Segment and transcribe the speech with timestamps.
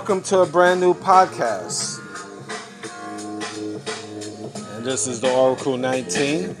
[0.00, 1.98] Welcome to a brand new podcast.
[4.74, 6.56] And this is the Oracle 19.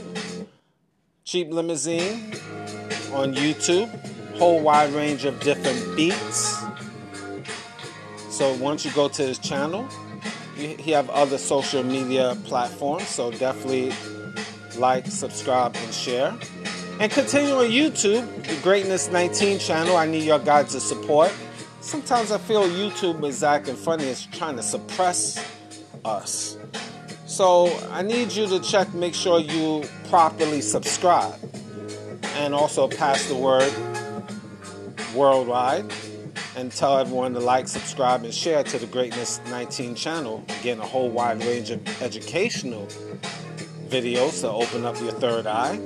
[1.32, 2.30] Cheap Limousine
[3.14, 3.88] on YouTube.
[4.36, 6.62] Whole wide range of different beats.
[8.28, 9.88] So once you go to his channel,
[10.54, 13.08] he have other social media platforms.
[13.08, 13.94] So definitely
[14.76, 16.36] like, subscribe, and share.
[17.00, 19.96] And continue on YouTube, the Greatness 19 channel.
[19.96, 21.32] I need your guys' support.
[21.80, 24.04] Sometimes I feel YouTube is acting funny.
[24.04, 25.42] It's trying to suppress
[26.04, 26.58] us.
[27.32, 31.38] So I need you to check, make sure you properly subscribe,
[32.36, 33.72] and also pass the word
[35.14, 35.90] worldwide,
[36.56, 40.44] and tell everyone to like, subscribe, and share to the Greatness 19 channel.
[40.62, 42.86] Getting a whole wide range of educational
[43.88, 45.80] videos to open up your third eye.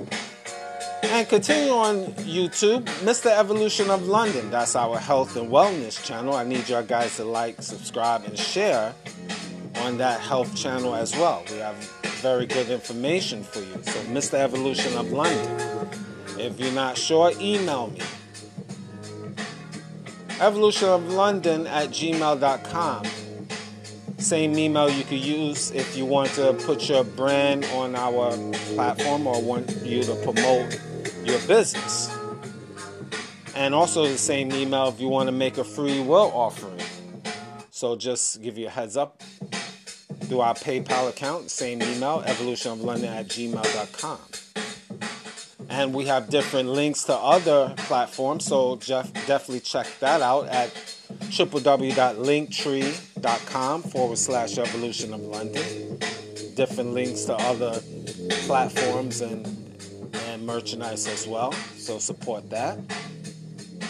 [1.04, 3.26] And continue on YouTube, Mr.
[3.26, 4.50] Evolution of London.
[4.50, 6.34] That's our health and wellness channel.
[6.34, 8.92] I need your guys to like, subscribe, and share
[9.86, 11.44] on that health channel as well.
[11.48, 11.76] We have
[12.20, 13.74] very good information for you.
[13.84, 14.34] So, Mr.
[14.34, 15.88] Evolution of London.
[16.38, 18.00] If you're not sure, email me.
[20.41, 23.04] Evolution of London at gmail.com.
[24.19, 28.33] Same email you could use if you want to put your brand on our
[28.74, 30.80] platform or want you to promote
[31.24, 32.10] your business.
[33.54, 36.80] And also the same email if you want to make a free will offering.
[37.71, 39.22] So just give you a heads up
[40.26, 44.18] through our PayPal account, same email, evolutionoflondon at gmail.com.
[45.68, 50.72] And we have different links to other platforms, so Jeff, definitely check that out at
[51.30, 55.98] www.linktree.com forward slash evolution of London.
[56.54, 57.80] Different links to other
[58.46, 59.44] platforms and,
[60.28, 62.78] and merchandise as well, so support that.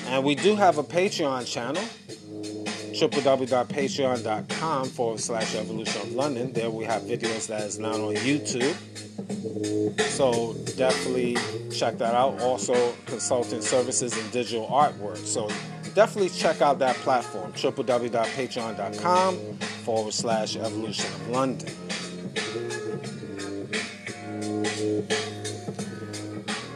[0.07, 1.85] And we do have a Patreon channel
[2.97, 6.53] www.patreon.com forward slash evolution of London.
[6.53, 8.75] There we have videos that is not on YouTube.
[10.09, 11.37] So definitely
[11.71, 12.41] check that out.
[12.41, 15.19] Also, consulting services and digital artwork.
[15.19, 15.49] So
[15.95, 21.73] definitely check out that platform www.patreon.com forward slash evolution of London.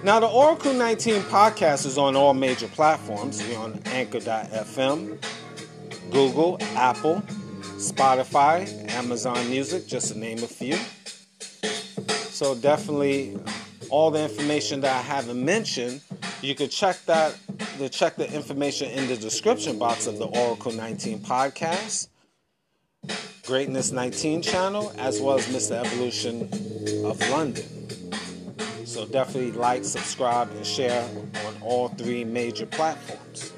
[0.02, 3.46] Now, the Oracle 19 podcast is on all major platforms.
[3.46, 5.18] We're on Anchor.fm,
[6.10, 7.22] Google, Apple,
[7.76, 10.76] Spotify, Amazon Music, just to name a few.
[12.30, 13.38] So definitely
[13.90, 16.00] all the information that I haven't mentioned,
[16.42, 17.36] you can check that
[17.78, 22.08] to check the information in the description box of the Oracle 19 podcast,
[23.46, 25.84] Greatness 19 channel, as well as Mr.
[25.84, 26.42] Evolution
[27.04, 27.64] of London.
[28.84, 31.08] So definitely like, subscribe, and share
[31.46, 33.52] on all three major platforms.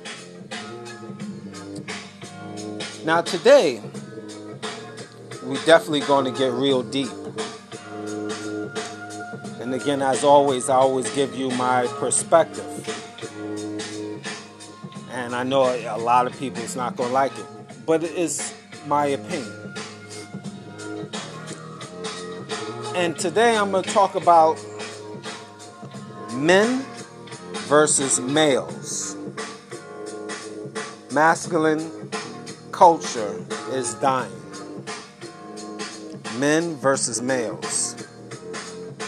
[3.04, 3.82] Now, today,
[5.42, 7.10] we're definitely going to get real deep.
[9.60, 12.64] And again, as always, I always give you my perspective.
[15.10, 17.46] And I know a lot of people is not going to like it,
[17.86, 18.54] but it is
[18.86, 19.74] my opinion.
[22.94, 24.64] And today I'm going to talk about
[26.34, 26.84] men
[27.66, 29.16] versus males.
[31.10, 32.01] Masculine
[32.82, 33.38] culture
[33.70, 34.42] is dying.
[36.40, 37.94] Men versus males.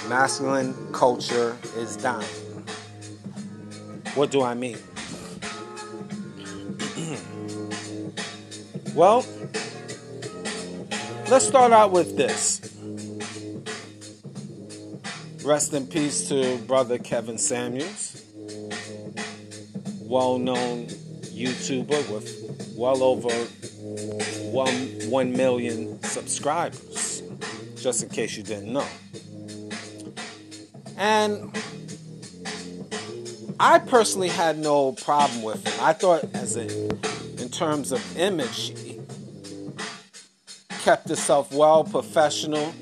[0.08, 2.24] Masculine culture is dying.
[4.14, 4.76] What do I mean?
[8.94, 9.26] well,
[11.28, 12.60] let's start out with this.
[15.44, 18.22] Rest in peace to brother Kevin Samuels,
[20.02, 23.30] well known YouTuber with well over
[24.50, 27.22] one, 1 million subscribers,
[27.76, 28.86] just in case you didn't know.
[30.96, 31.56] And
[33.60, 35.74] I personally had no problem with him.
[35.80, 36.88] I thought, as a,
[37.40, 39.00] in terms of image, he
[40.82, 42.74] kept himself well, professional,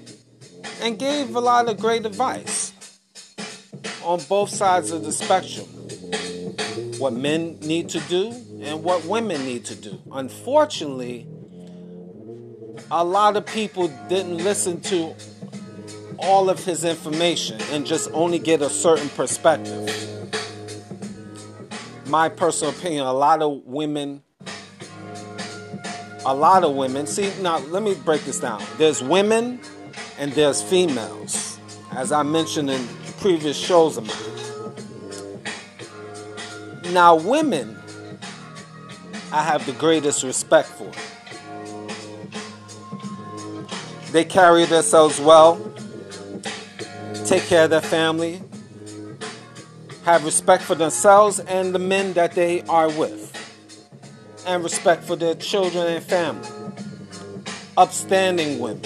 [0.81, 2.73] and gave a lot of great advice
[4.03, 5.67] on both sides of the spectrum
[6.99, 10.01] what men need to do and what women need to do.
[10.13, 11.27] Unfortunately,
[12.91, 15.15] a lot of people didn't listen to
[16.19, 19.91] all of his information and just only get a certain perspective.
[22.07, 24.23] My personal opinion, a lot of women
[26.25, 29.59] a lot of women see now let me break this down there's women
[30.19, 31.59] and there's females
[31.91, 32.87] as i mentioned in
[33.19, 34.17] previous shows of mine
[36.93, 37.77] now women
[39.33, 40.91] i have the greatest respect for
[44.13, 45.61] they carry themselves well
[47.25, 48.41] take care of their family
[50.05, 53.33] have respect for themselves and the men that they are with
[54.47, 56.49] and respect for their children and family.
[57.77, 58.83] Upstanding women.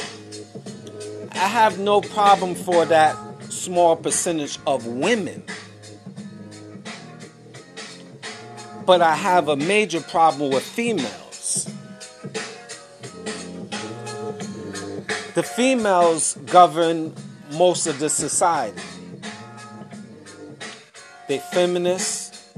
[1.33, 3.17] I have no problem for that
[3.51, 5.43] small percentage of women.
[8.87, 11.69] But I have a major problem with females.
[15.35, 17.13] The females govern
[17.53, 18.81] most of the society.
[21.29, 22.55] They feminists,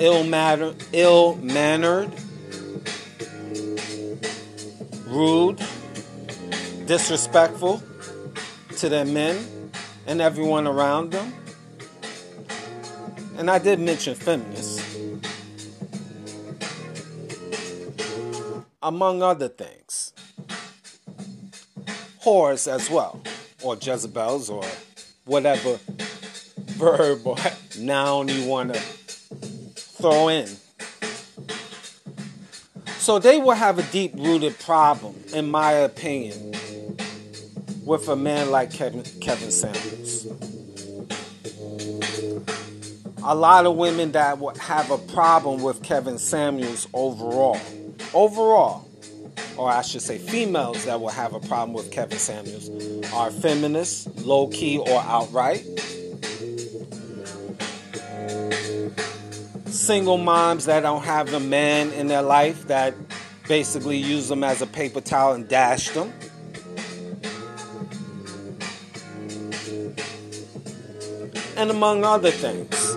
[0.00, 2.12] ill-mannered, ill-mannered,
[5.06, 5.62] rude,
[6.86, 7.80] disrespectful
[8.78, 9.70] to their men
[10.06, 11.32] and everyone around them.
[13.38, 14.81] And I did mention feminists.
[18.82, 20.12] Among other things.
[22.24, 23.20] Whores as well,
[23.62, 24.64] or Jezebels, or
[25.24, 25.78] whatever
[26.82, 27.36] verb or
[27.78, 30.48] noun you want to throw in.
[32.98, 36.54] So they will have a deep rooted problem, in my opinion,
[37.84, 40.26] with a man like Kevin, Kevin Samuels.
[43.24, 47.60] A lot of women that will have a problem with Kevin Samuels overall.
[48.14, 48.88] Overall,
[49.56, 52.70] or I should say females that will have a problem with Kevin Samuels
[53.12, 55.64] are feminists, low key or outright.
[59.72, 62.94] single moms that don't have a man in their life that
[63.48, 66.12] basically use them as a paper towel and dash them.
[71.56, 72.96] And among other things.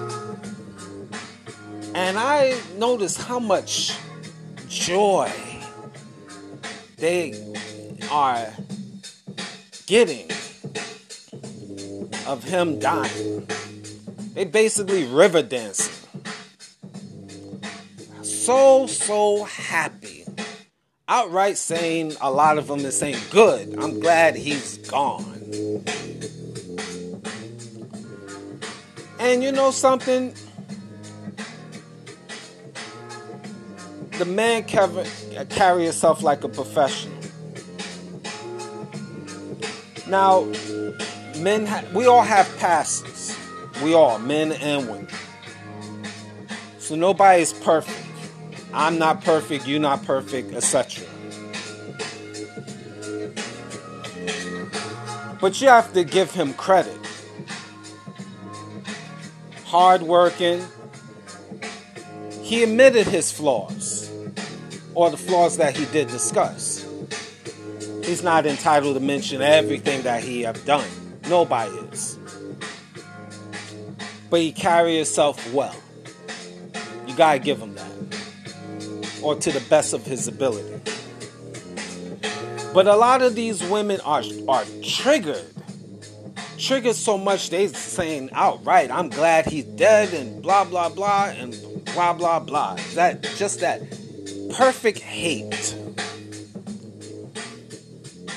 [1.94, 3.98] And I noticed how much
[4.76, 5.32] joy
[6.98, 7.34] they
[8.12, 8.48] are
[9.88, 10.30] getting
[12.28, 13.48] of him dying.
[14.34, 16.06] They basically river dancing
[18.46, 20.24] so, so happy.
[21.08, 25.84] Outright saying a lot of them is saying, Good, I'm glad he's gone.
[29.20, 30.36] And you know something?
[34.18, 37.14] The man carry himself like a professional.
[40.08, 40.46] Now,
[41.38, 43.38] men, ha- we all have passes.
[43.84, 45.08] We all, men and women.
[46.80, 48.00] So nobody's perfect.
[48.74, 51.06] I'm not perfect, you're not perfect, etc.
[55.42, 56.98] But you have to give him credit.
[59.66, 60.62] Hardworking.
[62.42, 63.95] He admitted his flaws,
[64.96, 66.86] or the flaws that he did discuss.
[68.04, 70.88] He's not entitled to mention everything that he have done.
[71.30, 72.18] Nobody is.
[74.30, 75.76] But he carry himself well.
[77.08, 77.92] You gotta give him that.
[79.22, 80.82] Or to the best of his ability.
[82.74, 85.46] But a lot of these women are are triggered.
[86.58, 91.56] Triggered so much they saying outright, I'm glad he's dead and blah blah blah and
[91.94, 92.76] blah blah blah.
[92.94, 93.82] That just that
[94.50, 95.76] perfect hate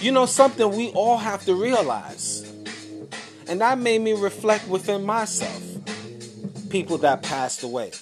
[0.01, 2.45] you know, something we all have to realize.
[3.49, 5.63] And that made me reflect within myself.
[6.71, 7.93] People that passed away.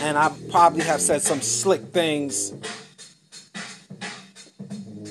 [0.00, 2.52] And I probably have said some slick things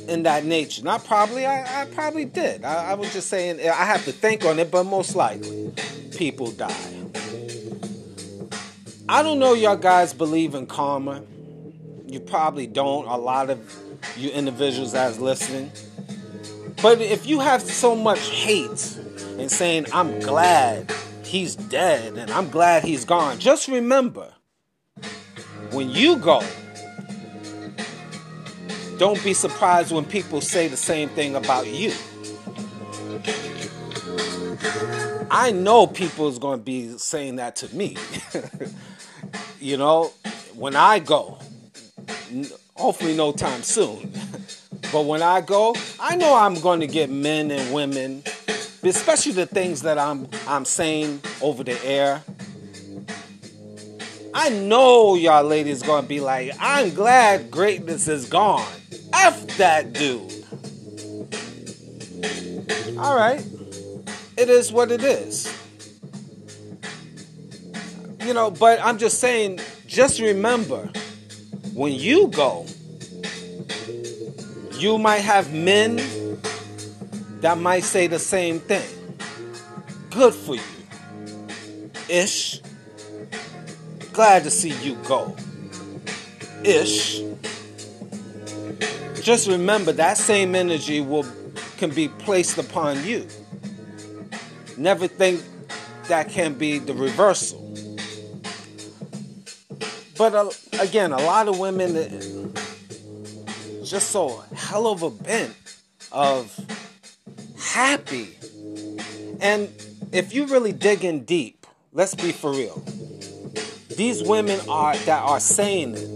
[0.07, 0.83] in that nature.
[0.83, 2.63] Not probably, I, I probably did.
[2.63, 5.73] I, I was just saying, I have to think on it, but most likely,
[6.15, 6.93] people die.
[9.09, 11.23] I don't know y'all guys believe in karma.
[12.07, 13.07] You probably don't.
[13.07, 13.59] A lot of
[14.17, 15.71] you individuals that's listening.
[16.81, 18.97] But if you have so much hate
[19.39, 24.33] and saying, I'm glad he's dead and I'm glad he's gone, just remember
[25.71, 26.43] when you go,
[28.97, 31.93] don't be surprised when people say the same thing about you.
[35.31, 37.95] I know people is going to be saying that to me.
[39.59, 40.11] you know,
[40.53, 41.37] when I go,
[42.75, 44.11] hopefully no time soon.
[44.91, 48.23] but when I go, I know I'm going to get men and women,
[48.83, 52.23] especially the things that I'm I'm saying over the air.
[54.33, 58.71] I know y'all ladies going to be like, "I'm glad greatness is gone."
[59.13, 60.45] F that dude.
[62.99, 63.43] All right.
[64.37, 65.56] It is what it is.
[68.27, 70.89] You know, but I'm just saying, just remember
[71.73, 72.65] when you go,
[74.73, 75.95] you might have men
[77.39, 78.85] that might say the same thing.
[80.09, 81.89] Good for you.
[82.09, 82.59] Ish.
[84.11, 85.33] Glad to see you go.
[86.65, 87.21] Ish.
[89.21, 91.25] Just remember that same energy will
[91.77, 93.25] can be placed upon you.
[94.75, 95.41] Never think
[96.09, 97.66] that can be the reversal.
[100.17, 102.53] But uh, again, a lot of women
[103.83, 105.55] just so hell of a bent
[106.11, 106.59] of
[107.59, 108.35] happy.
[109.39, 109.69] And
[110.11, 112.83] if you really dig in deep, let's be for real.
[113.95, 116.09] These women are that are saying it.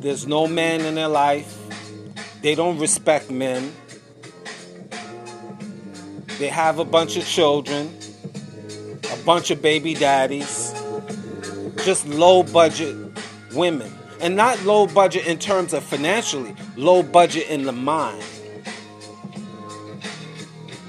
[0.00, 1.56] There's no man in their life.
[2.40, 3.72] They don't respect men.
[6.38, 7.94] They have a bunch of children,
[9.12, 10.79] a bunch of baby daddies
[11.84, 12.96] just low budget
[13.54, 13.92] women.
[14.20, 18.22] And not low budget in terms of financially, low budget in the mind.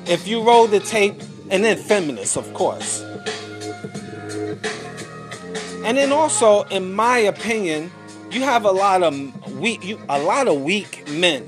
[0.05, 3.01] If you roll the tape, and then feminists, of course.
[5.83, 7.91] And then also, in my opinion,
[8.31, 11.47] you have a lot of weak, you, a lot of weak men.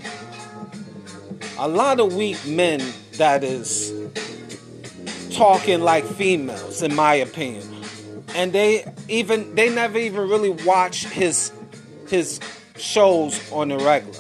[1.58, 2.82] A lot of weak men
[3.14, 3.94] that is
[5.32, 7.73] talking like females, in my opinion
[8.36, 11.52] and they even they never even really watch his
[12.08, 12.40] his
[12.78, 14.20] shows on the regular.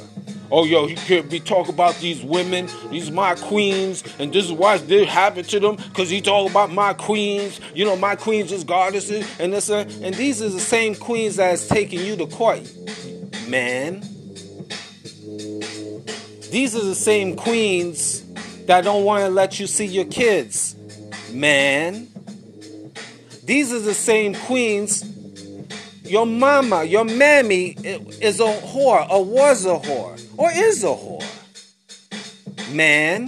[0.52, 4.52] Oh yo, he can't be talk about these women, these my queens, and this is
[4.52, 8.52] why this happened to them, cause he talk about my queens, you know, my queens
[8.52, 12.28] is goddesses, and this uh, and these are the same queens that's taking you to
[12.28, 12.62] court,
[13.48, 14.02] man.
[16.52, 18.22] These are the same queens
[18.68, 20.76] that don't want to let you see your kids,
[21.32, 22.13] man.
[23.46, 25.04] These are the same queens.
[26.06, 31.24] Your mama, your mammy is a whore, or was a whore, or is a whore.
[32.74, 33.28] Man,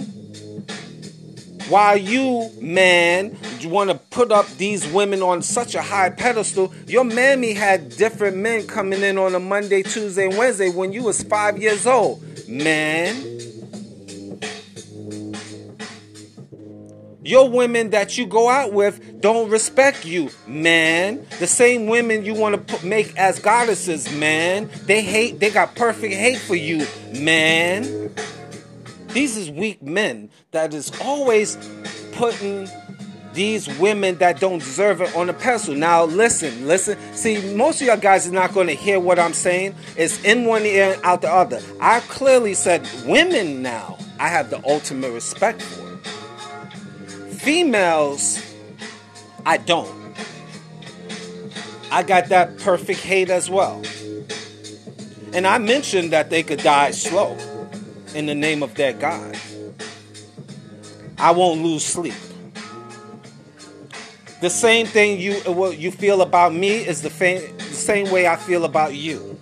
[1.68, 6.72] while you, man, you want to put up these women on such a high pedestal,
[6.86, 11.02] your mammy had different men coming in on a Monday, Tuesday, and Wednesday when you
[11.02, 12.22] was five years old.
[12.48, 13.16] Man,
[17.26, 21.26] Your women that you go out with don't respect you, man.
[21.40, 24.70] The same women you want to make as goddesses, man.
[24.84, 26.86] They hate, they got perfect hate for you,
[27.18, 28.14] man.
[29.08, 31.58] These is weak men that is always
[32.12, 32.68] putting
[33.32, 35.74] these women that don't deserve it on a pedestal.
[35.74, 36.96] Now, listen, listen.
[37.12, 39.74] See, most of y'all guys are not going to hear what I'm saying.
[39.96, 41.60] It's in one ear and out the other.
[41.80, 45.85] I clearly said women now, I have the ultimate respect for.
[47.46, 48.42] Females,
[49.46, 50.16] I don't.
[51.92, 53.84] I got that perfect hate as well.
[55.32, 57.38] And I mentioned that they could die slow
[58.16, 59.38] in the name of their God.
[61.18, 62.14] I won't lose sleep.
[64.40, 68.26] The same thing you what you feel about me is the, fa- the same way
[68.26, 69.38] I feel about you.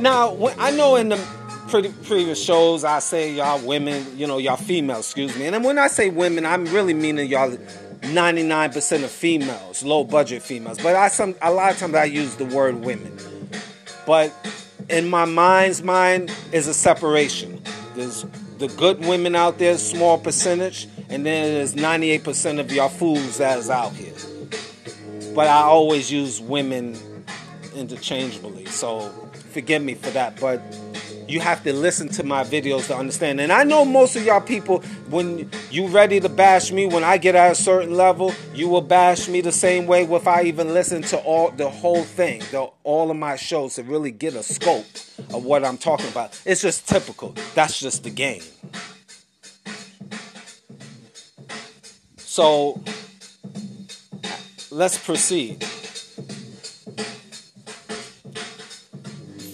[0.00, 4.56] Now, I know in the pretty previous shows I say y'all women, you know, y'all
[4.56, 5.46] females, excuse me.
[5.46, 7.56] And when I say women, I'm really meaning y'all
[8.00, 10.78] 99% of females, low budget females.
[10.78, 13.18] But I some a lot of times I use the word women.
[14.06, 14.32] But
[14.88, 17.60] in my mind's mind is a separation.
[17.94, 18.24] There's
[18.58, 23.68] the good women out there, small percentage, and then there's 98% of y'all fools that's
[23.68, 24.14] out here.
[25.34, 26.96] But I always use women
[27.74, 29.10] interchangeably, so
[29.52, 30.40] forgive me for that.
[30.40, 30.60] But
[31.28, 33.40] you have to listen to my videos to understand.
[33.40, 37.18] And I know most of y'all people, when you ready to bash me, when I
[37.18, 40.72] get at a certain level, you will bash me the same way if I even
[40.72, 44.42] listen to all the whole thing, the, all of my shows to really get a
[44.42, 44.86] scope
[45.34, 46.40] of what I'm talking about.
[46.44, 47.34] It's just typical.
[47.54, 48.42] That's just the game.
[52.16, 52.82] So
[54.70, 55.64] let's proceed.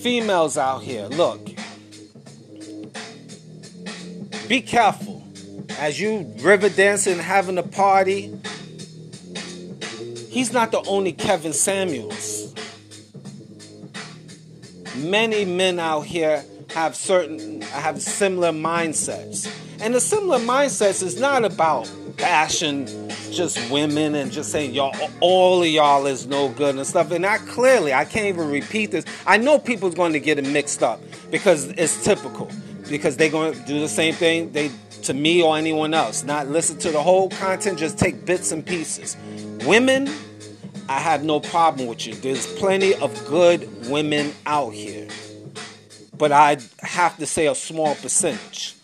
[0.03, 1.52] Females out here, look.
[4.49, 5.23] Be careful
[5.79, 8.35] as you river dancing, having a party.
[10.29, 12.55] He's not the only Kevin Samuels.
[14.97, 19.51] Many men out here have certain have similar mindsets.
[19.81, 22.87] And the similar mindsets is not about bashing
[23.31, 27.11] just women and just saying y'all all of y'all is no good and stuff.
[27.11, 29.05] And I clearly I can't even repeat this.
[29.27, 31.01] I know people's going to get it mixed up
[31.31, 32.51] because it's typical.
[32.93, 34.71] Because they're going to do the same thing they
[35.05, 36.25] to me or anyone else.
[36.25, 39.17] Not listen to the whole content, just take bits and pieces.
[39.67, 40.11] Women,
[40.89, 42.15] I have no problem with you.
[42.15, 45.09] There's plenty of good women out here.
[46.19, 48.77] But I have to say a small percentage.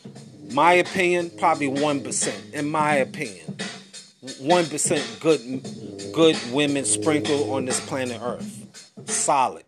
[0.53, 3.57] My opinion, probably 1%, in my opinion.
[4.25, 8.67] 1% good good women sprinkled on this planet Earth.
[9.07, 9.65] Solid.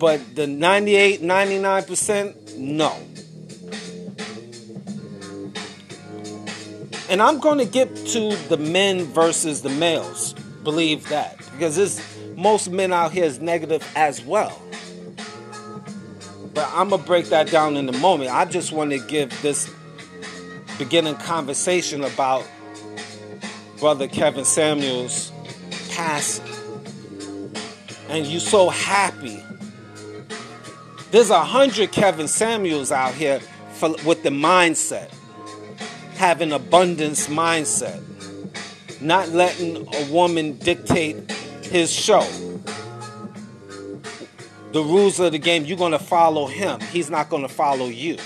[0.00, 2.96] But the 98, 99%, no.
[7.10, 10.32] And I'm going to get to the men versus the males.
[10.64, 11.36] Believe that.
[11.52, 14.62] Because this, most men out here is negative as well.
[16.54, 18.30] But I'm going to break that down in a moment.
[18.30, 19.70] I just want to give this
[20.78, 22.48] beginning conversation about
[23.78, 25.30] Brother Kevin Samuels
[25.90, 26.46] passing.
[28.08, 29.44] And you so happy.
[31.10, 33.40] There's a hundred Kevin Samuels out here
[33.72, 35.10] for, with the mindset,
[36.14, 38.00] having abundance mindset,
[39.00, 41.30] not letting a woman dictate
[41.62, 42.26] his show
[44.72, 46.80] the rules of the game, you're to follow him.
[46.92, 48.18] He's not to follow you.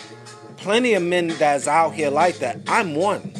[0.58, 2.58] Plenty of men that's out here like that.
[2.66, 3.32] I'm one.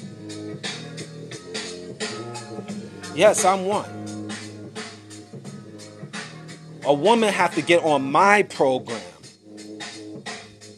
[3.15, 3.91] Yes, I'm one.
[6.85, 9.01] A woman have to get on my program.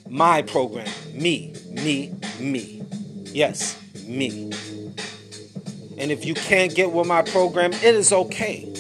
[0.09, 0.89] My program.
[1.13, 2.83] Me, me, me.
[3.25, 4.53] Yes, me.
[5.99, 8.73] And if you can't get with my program, it is okay.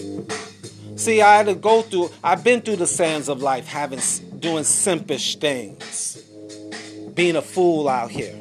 [0.96, 4.00] See, I had to go through, I've been through the sands of life, having,
[4.38, 6.22] doing simpish things,
[7.14, 8.34] being a fool out here.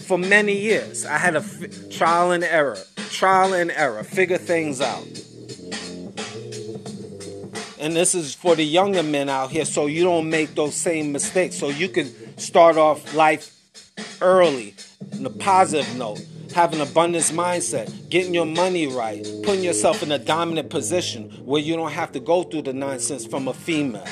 [0.00, 2.78] For many years, I had a f- trial and error,
[3.10, 5.06] trial and error, figure things out.
[7.82, 11.10] And this is for the younger men out here, so you don't make those same
[11.10, 11.56] mistakes.
[11.56, 13.52] So you can start off life
[14.20, 14.76] early
[15.10, 20.12] in a positive note having an abundance mindset, getting your money right, putting yourself in
[20.12, 24.06] a dominant position where you don't have to go through the nonsense from a female.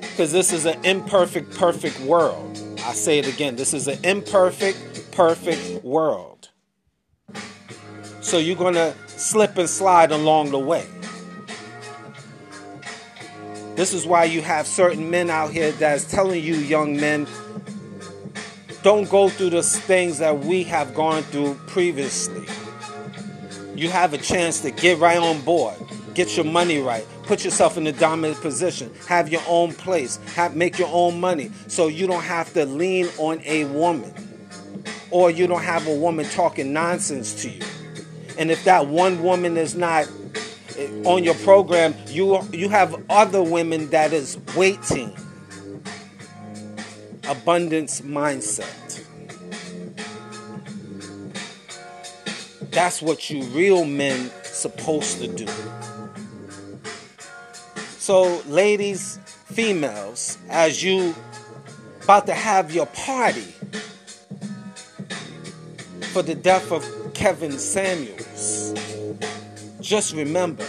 [0.00, 2.58] Because this is an imperfect, perfect world.
[2.84, 6.50] I say it again this is an imperfect, perfect world.
[8.20, 10.86] So you're going to slip and slide along the way.
[13.74, 17.26] This is why you have certain men out here that's telling you, young men,
[18.82, 22.46] don't go through the things that we have gone through previously.
[23.74, 25.76] You have a chance to get right on board.
[26.14, 27.06] Get your money right.
[27.22, 28.92] Put yourself in a dominant position.
[29.08, 30.18] Have your own place.
[30.34, 34.12] Have, make your own money so you don't have to lean on a woman
[35.10, 37.62] or you don't have a woman talking nonsense to you.
[38.38, 40.08] And if that one woman is not
[41.04, 45.16] on your program, you you have other women that is waiting.
[47.28, 49.04] Abundance mindset.
[52.70, 55.46] That's what you real men supposed to do.
[57.98, 61.14] So, ladies, females, as you
[62.02, 63.54] about to have your party
[66.12, 66.82] for the death of
[67.22, 68.74] Kevin Samuels,
[69.80, 70.66] just remember,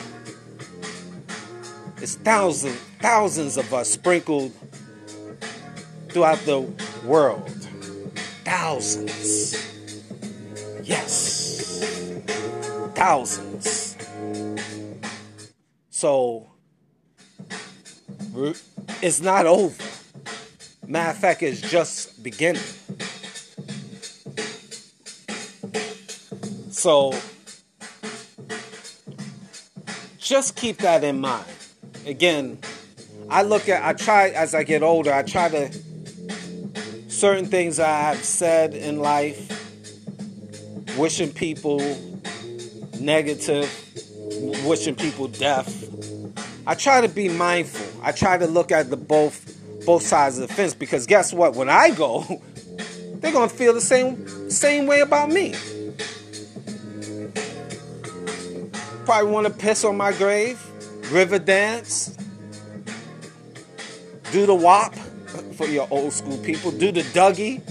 [1.98, 4.52] it's thousands, thousands of us sprinkled
[6.10, 6.60] throughout the
[7.06, 7.50] world.
[8.46, 9.56] Thousands.
[10.84, 11.84] Yes.
[12.94, 13.98] Thousands.
[15.89, 16.52] So,
[19.02, 19.84] it's not over.
[20.86, 22.62] Matter of fact, it's just beginning.
[26.84, 27.13] So,
[30.17, 31.46] just keep that in mind.
[32.06, 32.58] Again,
[33.30, 35.72] I look at, I try as I get older, I try to,
[37.08, 39.50] certain things I've said in life,
[40.98, 41.80] wishing people
[43.00, 43.72] negative,
[44.65, 45.88] wishing people death.
[46.67, 48.02] I try to be mindful.
[48.04, 51.56] I try to look at the both both sides of the fence because guess what?
[51.56, 52.26] When I go,
[53.22, 55.56] they're gonna feel the same same way about me.
[59.13, 60.60] Probably want to piss on my grave,
[61.12, 62.17] river dance,
[64.32, 64.95] do the wop
[65.56, 67.62] for your old school people, do the Dougie,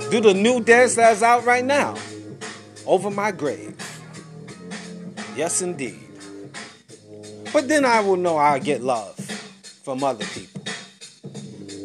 [0.10, 1.94] do the new dance that's out right now
[2.84, 3.76] over my grave.
[5.36, 6.00] Yes, indeed.
[7.52, 9.14] But then I will know I'll get love
[9.84, 10.62] from other people.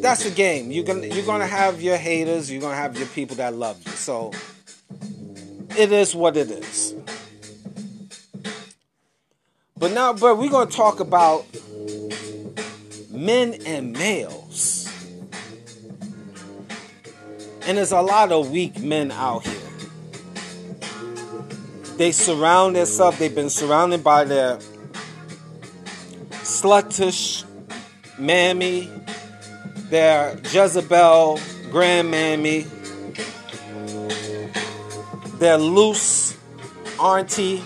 [0.00, 0.72] That's the game.
[0.72, 2.50] You're gonna you're gonna have your haters.
[2.50, 3.92] You're gonna have your people that love you.
[3.92, 4.32] So
[5.78, 6.91] it is what it is.
[9.82, 11.44] But now, but we're gonna talk about
[13.10, 14.88] men and males.
[17.66, 19.70] And there's a lot of weak men out here.
[21.96, 24.58] They surround themselves, they've been surrounded by their
[26.44, 27.44] sluttish
[28.20, 28.88] mammy,
[29.90, 31.38] their Jezebel
[31.72, 32.68] grandmammy,
[35.40, 36.36] their loose
[37.00, 37.64] auntie,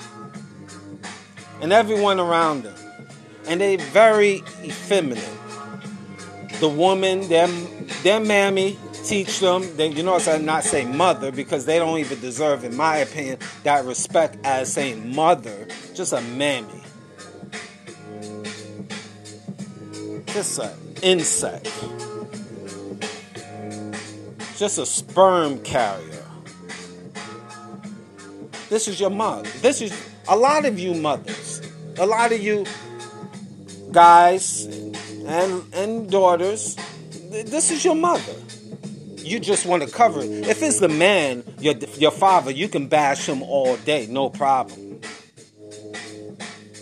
[1.60, 2.74] and everyone around them.
[3.48, 5.28] And they very effeminate.
[6.60, 7.48] The woman, their,
[8.02, 9.76] their mammy, teach them.
[9.76, 13.38] They, you notice I not say mother because they don't even deserve, in my opinion,
[13.62, 15.68] that respect as saying mother.
[15.94, 16.82] Just a mammy.
[20.26, 21.72] Just an insect.
[24.56, 26.24] Just a sperm carrier.
[28.68, 29.48] This is your mother.
[29.60, 29.92] This is
[30.28, 31.45] a lot of you mothers.
[31.98, 32.66] A lot of you
[33.92, 34.66] guys
[35.26, 36.76] and and daughters.
[37.30, 38.34] This is your mother
[39.26, 40.46] you just want to cover it.
[40.46, 45.00] If it's the man, your your father, you can bash him all day, no problem.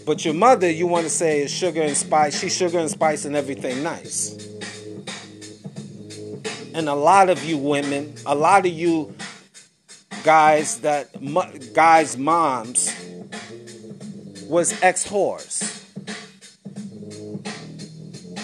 [0.07, 2.39] But your mother, you want to say is sugar and spice.
[2.39, 4.37] She's sugar and spice and everything nice.
[6.75, 9.15] And a lot of you women, a lot of you
[10.23, 11.09] guys that
[11.73, 12.94] guys' moms
[14.49, 15.83] was ex whores,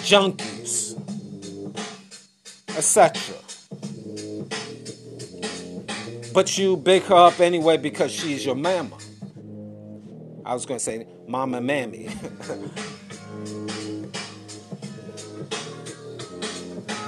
[0.03, 0.97] junkies,
[2.75, 3.35] etc.
[6.33, 8.97] But you big her up anyway because she's your mama.
[10.45, 12.09] I was going to say mama mammy.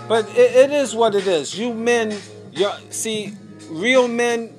[0.08, 1.58] but it, it is what it is.
[1.58, 2.16] You men,
[2.52, 3.34] you see,
[3.70, 4.54] real men.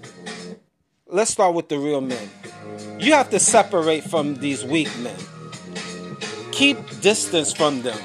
[1.07, 2.29] Let's start with the real men.
[2.99, 5.17] You have to separate from these weak men.
[6.53, 7.99] Keep distance from them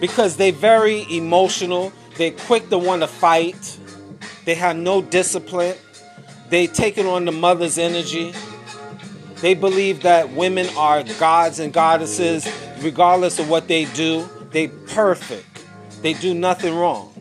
[0.00, 1.92] because they're very emotional.
[2.16, 3.78] They're quick to want to fight
[4.46, 5.74] they have no discipline.
[6.50, 8.32] They take it on the mother's energy.
[9.40, 14.26] They believe that women are gods and goddesses, regardless of what they do.
[14.52, 15.64] They perfect.
[16.00, 17.12] They do nothing wrong.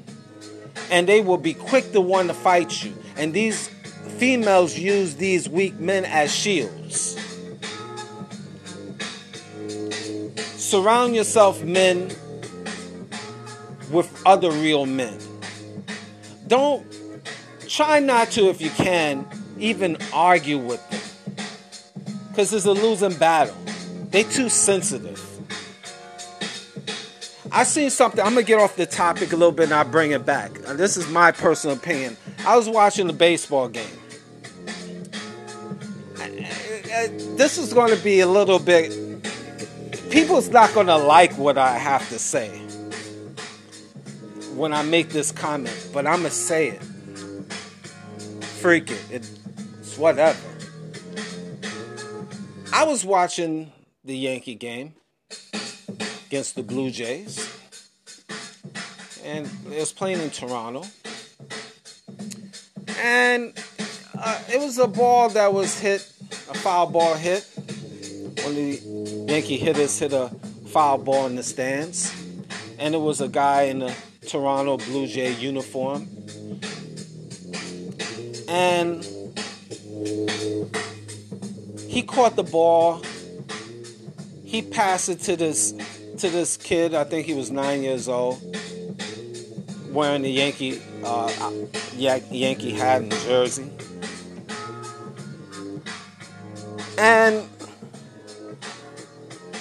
[0.91, 2.93] And they will be quick to want to fight you.
[3.17, 3.71] And these
[4.17, 7.17] females use these weak men as shields.
[10.57, 12.09] Surround yourself, men,
[13.91, 15.17] with other real men.
[16.47, 16.85] Don't
[17.75, 19.27] Try not to, if you can,
[19.59, 21.01] even argue with them.
[22.29, 23.55] because it's a losing battle.
[24.11, 25.21] They too sensitive.
[27.51, 28.21] I seen something.
[28.21, 30.53] I'm gonna get off the topic a little bit and I'll bring it back.
[30.53, 32.15] This is my personal opinion.
[32.45, 33.94] I was watching the baseball game.
[37.37, 38.91] This is going to be a little bit.
[40.09, 42.65] People's not going to like what I have to say
[44.55, 46.83] when I make this comment, but I'm gonna say it.
[48.61, 49.03] Freak it.
[49.11, 50.39] It's whatever.
[52.71, 53.71] I was watching
[54.03, 54.93] the Yankee game
[56.27, 57.51] against the Blue Jays.
[59.23, 60.83] And it was playing in Toronto.
[62.99, 63.53] And
[64.17, 66.09] uh, it was a ball that was hit,
[66.49, 67.45] a foul ball hit.
[67.55, 70.29] One of the Yankee hitters hit a
[70.67, 72.13] foul ball in the stands.
[72.77, 73.95] And it was a guy in a
[74.27, 76.07] Toronto Blue Jay uniform.
[78.47, 79.03] And
[81.87, 83.01] he caught the ball.
[84.43, 86.93] He passed it to this to this kid.
[86.93, 88.39] I think he was nine years old,
[89.89, 91.51] wearing the Yankee uh,
[91.95, 93.69] Yankee hat and jersey.
[96.97, 97.47] And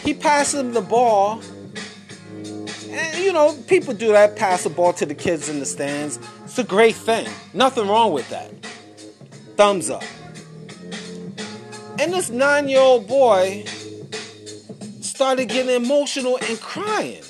[0.02, 1.40] he passed him the ball.
[2.90, 6.18] And you know, people do that, pass the ball to the kids in the stands.
[6.44, 7.28] It's a great thing.
[7.52, 8.52] Nothing wrong with that.
[9.56, 10.04] Thumbs up.
[11.98, 13.64] And this nine year old boy
[15.00, 17.22] started getting emotional and crying.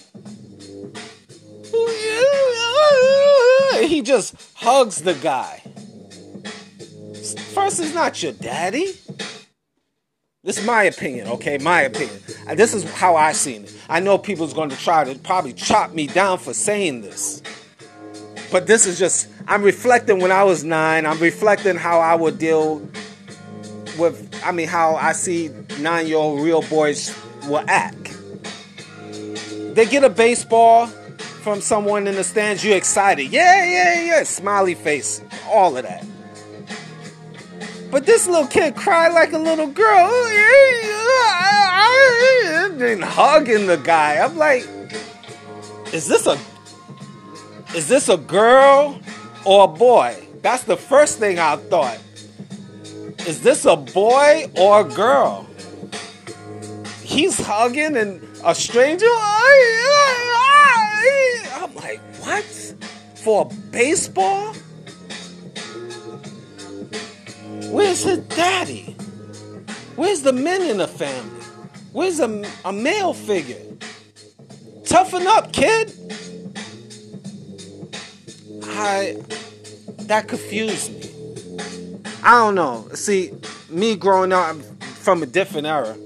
[3.87, 5.61] He just hugs the guy.
[7.55, 8.95] First, it's not your daddy.
[10.45, 11.59] This is my opinion, okay?
[11.59, 12.21] My opinion.
[12.55, 13.75] This is how I seen it.
[13.89, 17.43] I know people's going to try to probably chop me down for saying this.
[18.53, 21.07] But this is just, I'm reflecting when I was nine.
[21.07, 22.87] I'm reflecting how I would deal
[23.99, 28.17] with I mean how I see nine year old real boys will act.
[29.75, 33.31] They get a baseball from someone in the stands, you're excited.
[33.31, 34.23] Yeah, yeah, yeah.
[34.23, 35.21] Smiley face.
[35.49, 36.05] All of that.
[37.95, 40.11] But this little kid cried like a little girl.
[42.83, 44.17] And hugging the guy.
[44.17, 44.67] I'm like,
[45.93, 46.37] is this a
[47.73, 48.99] is this a girl
[49.45, 50.27] or a boy?
[50.43, 52.01] That's the first thing I thought
[53.29, 55.47] is this a boy or a girl?
[57.05, 59.07] He's hugging and a stranger.
[61.55, 62.75] I'm like, what?
[63.15, 64.53] For baseball?
[67.75, 68.95] Where's his daddy?
[69.97, 71.45] Where's the men in the family?
[71.91, 73.61] Where's a, a male figure?
[74.85, 75.93] Toughen up, kid.
[78.63, 79.17] I
[80.03, 81.11] that confused me.
[82.23, 82.89] I don't know.
[82.95, 83.33] See,
[83.69, 84.55] me growing up
[85.03, 85.97] from a different era.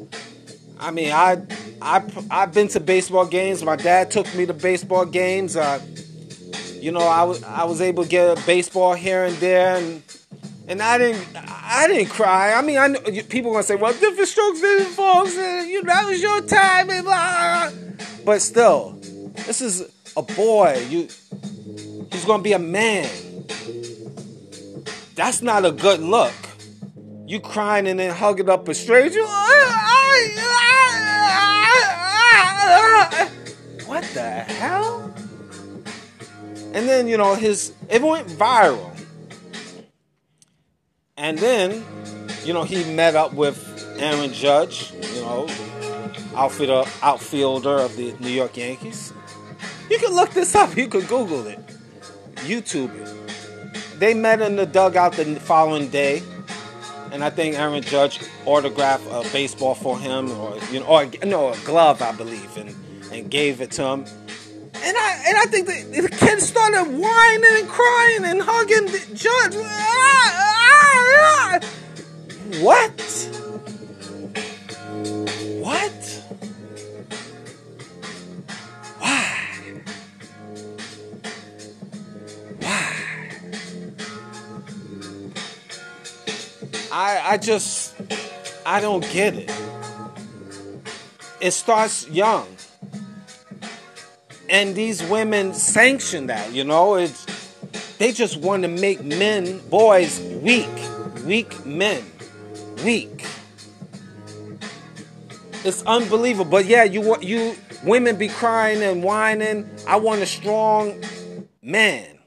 [0.81, 1.43] I mean, I
[1.83, 3.63] I I've been to baseball games.
[3.63, 5.55] My dad took me to baseball games.
[5.55, 5.83] Uh,
[6.81, 10.03] you know, I was I was able to get a baseball here and there, and
[10.69, 12.53] and I didn't I didn't cry.
[12.53, 15.37] I mean, I know, people gonna say, well, different strokes, different folks.
[15.37, 17.71] And, you that was your time, and blah.
[18.25, 18.99] But still,
[19.47, 20.87] this is a boy.
[20.89, 21.09] You,
[22.13, 23.09] he's gonna be a man.
[25.15, 26.33] That's not a good look.
[27.27, 29.23] You crying and then hugging up a stranger.
[33.87, 35.15] What the hell?
[36.73, 38.98] And then, you know, his it went viral.
[41.19, 41.85] And then,
[42.45, 43.59] you know, he met up with
[43.99, 45.49] Aaron Judge, you know,
[46.35, 49.13] outfielder outfielder of the New York Yankees.
[49.91, 50.77] You can look this up.
[50.77, 51.59] You can Google it,
[52.37, 53.19] YouTube it
[53.99, 56.23] they met in the dugout the following day,
[57.13, 61.53] and I think Aaron Judge autographed a baseball for him, or you know, or no,
[61.53, 62.75] a glove, I believe, and
[63.13, 64.05] and gave it to him.
[64.75, 68.99] And I and I think the, the kid started whining and crying and hugging the
[69.15, 69.55] Judge.
[72.63, 72.95] What?
[75.61, 75.93] What?
[78.99, 79.35] Why?
[82.59, 82.95] Why?
[86.91, 87.95] I, I just,
[88.67, 89.51] I don't get it.
[91.41, 92.47] It starts young.
[94.49, 97.27] And these women sanction that, you know, it's,
[97.99, 100.69] they just want to make men, boys, weak.
[101.25, 102.05] Weak men.
[102.85, 103.27] Weak.
[105.65, 106.51] It's unbelievable.
[106.51, 109.69] But yeah, you you women be crying and whining.
[109.87, 111.03] I want a strong
[111.61, 112.19] man.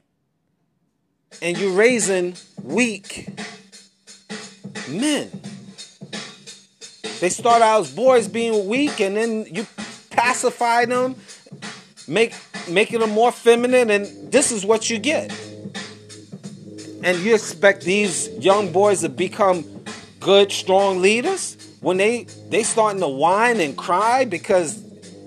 [1.40, 3.28] And you're raising weak
[4.88, 5.30] men.
[7.20, 9.66] They start out as boys being weak, and then you
[10.10, 11.16] pacify them,
[12.12, 12.34] make
[12.68, 15.30] making them more feminine, and this is what you get.
[17.02, 19.64] And you expect these young boys to become
[20.20, 24.82] good, strong leaders when they they starting to whine and cry because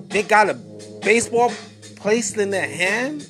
[0.07, 0.53] they got a
[1.03, 1.51] baseball
[1.97, 3.27] placed in their hand.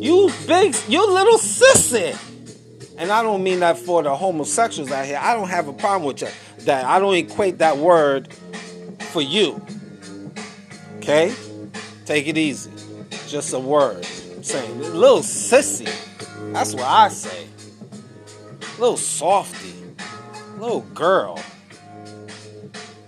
[0.00, 2.16] You big, you little sissy.
[2.98, 5.18] And I don't mean that for the homosexuals out here.
[5.20, 6.34] I don't have a problem with that.
[6.60, 8.32] That I don't equate that word
[9.10, 9.60] for you.
[11.02, 11.34] Okay?
[12.06, 12.70] Take it easy.
[13.28, 14.06] Just a word.
[14.34, 15.92] I'm saying little sissy.
[16.52, 17.48] That's what I say.
[18.78, 19.74] Little softy.
[20.56, 21.38] Little girl.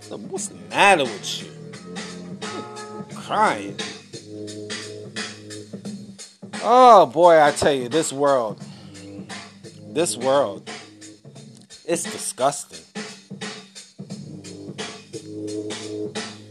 [0.09, 1.55] What's the matter with you?
[3.25, 3.75] crying.
[6.63, 8.61] Oh boy, I tell you, this world,
[9.87, 10.69] this world,
[11.85, 12.84] it's disgusting.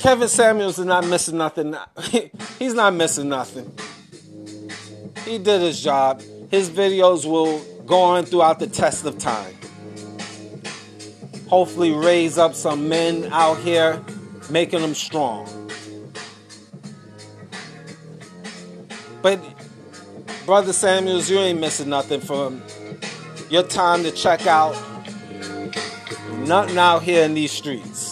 [0.04, 1.74] Kevin Samuels is not missing nothing.
[2.58, 3.72] He's not missing nothing.
[5.24, 6.20] He did his job.
[6.50, 9.54] His videos will go on throughout the test of time.
[11.48, 14.04] Hopefully, raise up some men out here,
[14.50, 15.48] making them strong.
[19.22, 19.40] But,
[20.44, 22.62] Brother Samuels, you ain't missing nothing from
[23.48, 24.74] your time to check out.
[26.40, 28.03] Nothing out here in these streets.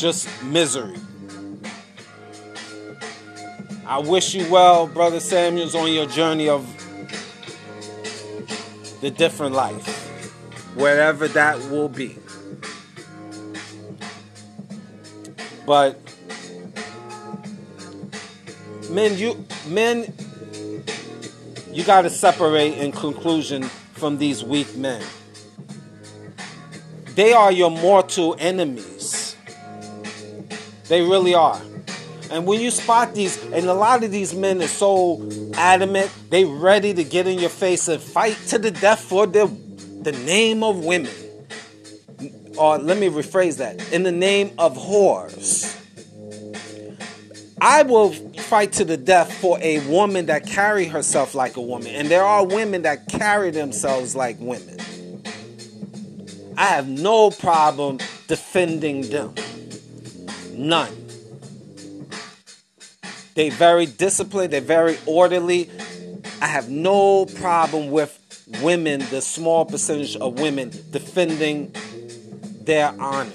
[0.00, 0.96] Just misery.
[3.86, 6.64] I wish you well, Brother Samuels, on your journey of
[9.02, 9.86] the different life,
[10.74, 12.16] wherever that will be.
[15.66, 16.00] But
[18.88, 20.14] men, you men,
[21.72, 25.02] you got to separate in conclusion from these weak men.
[27.16, 28.99] They are your mortal enemies.
[30.90, 31.62] They really are.
[32.32, 35.24] And when you spot these, and a lot of these men are so
[35.54, 39.46] adamant, they ready to get in your face and fight to the death for the,
[40.02, 41.12] the name of women.
[42.58, 45.80] Or let me rephrase that in the name of whores.
[47.60, 51.94] I will fight to the death for a woman that carry herself like a woman.
[51.94, 54.80] And there are women that carry themselves like women.
[56.56, 59.34] I have no problem defending them.
[60.60, 61.06] None.
[63.34, 65.70] They're very disciplined, they're very orderly.
[66.42, 68.16] I have no problem with
[68.62, 71.74] women, the small percentage of women defending
[72.64, 73.32] their honor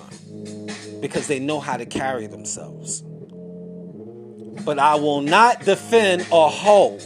[1.02, 3.04] because they know how to carry themselves
[4.66, 7.00] but I will not defend a hoe.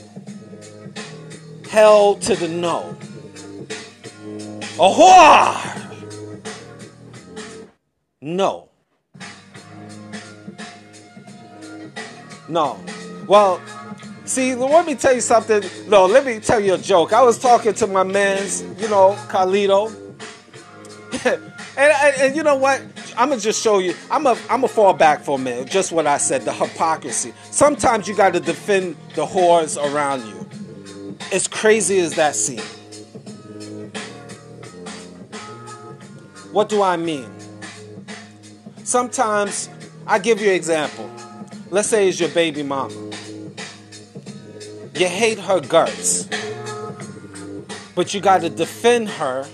[1.70, 2.96] held to the no.
[4.76, 5.76] A whore!
[8.22, 8.69] No.
[12.50, 12.80] No.
[13.28, 13.62] Well,
[14.26, 15.64] see, let me tell you something.
[15.88, 17.14] No, let me tell you a joke.
[17.14, 19.94] I was talking to my man's, you know, Carlito.
[21.26, 21.44] and,
[21.78, 22.82] and, and you know what?
[23.16, 23.94] I'm gonna just show you.
[24.10, 25.70] I'm a I'm a fall back for a minute.
[25.70, 27.34] Just what I said, the hypocrisy.
[27.52, 31.18] Sometimes you got to defend the whores around you.
[31.32, 32.64] As crazy as that seems.
[36.52, 37.30] What do I mean?
[38.84, 39.70] Sometimes
[40.08, 41.10] I give you an example.
[41.70, 42.94] Let's say it's your baby mama.
[44.96, 46.28] You hate her guts,
[47.96, 49.48] but you got to defend her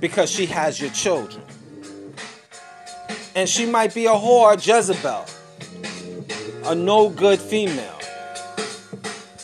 [0.00, 1.42] because she has your children
[3.36, 5.26] and she might be a whore, Jezebel,
[6.64, 7.92] a no good female.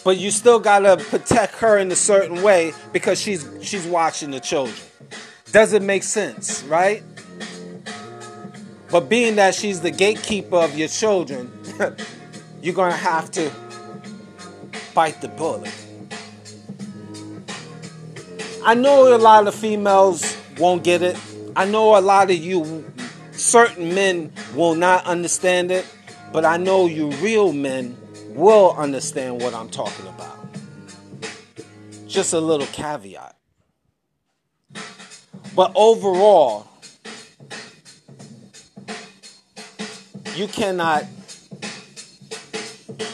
[0.03, 4.41] But you still gotta protect her in a certain way because she's she's watching the
[4.41, 4.77] children.
[5.53, 7.05] Does it make sense, right?
[8.93, 11.51] But being that she's the gatekeeper of your children,
[12.63, 13.51] you're gonna have to
[14.95, 15.73] bite the bullet.
[18.63, 21.19] I know a lot of females won't get it.
[21.57, 22.85] I know a lot of you
[23.33, 25.87] certain men will not understand it,
[26.31, 27.97] but I know you real men
[28.29, 30.39] will understand what I'm talking about.
[32.07, 33.37] Just a little caveat.
[35.57, 36.69] But overall,
[40.35, 41.05] you cannot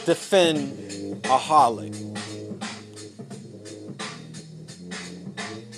[0.05, 1.95] defend a harlot.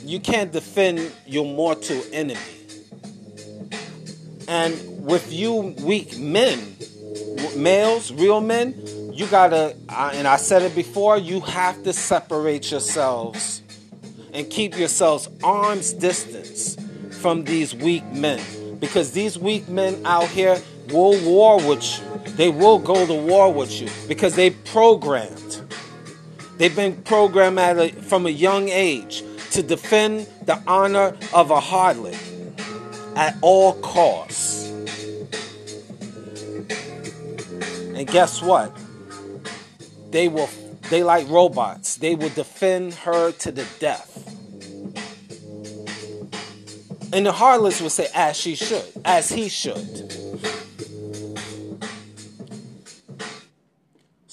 [0.04, 2.40] You can't defend your mortal enemy.
[4.48, 6.76] And with you weak men,
[7.56, 8.76] males, real men,
[9.14, 13.62] you gotta, and I said it before, you have to separate yourselves
[14.34, 16.78] and keep yourselves arm's distance
[17.22, 18.42] from these weak men.
[18.80, 20.60] Because these weak men out here
[20.92, 22.34] will war with you.
[22.34, 25.62] They will go to war with you because they programmed.
[26.58, 32.18] They've been programmed a, from a young age to defend the honor of a harlot
[33.16, 34.70] at all costs.
[37.96, 38.76] And guess what?
[40.12, 40.50] They will
[40.90, 41.96] they like robots.
[41.96, 44.18] They will defend her to the death.
[47.14, 50.11] And the harlots will say, as she should, as he should.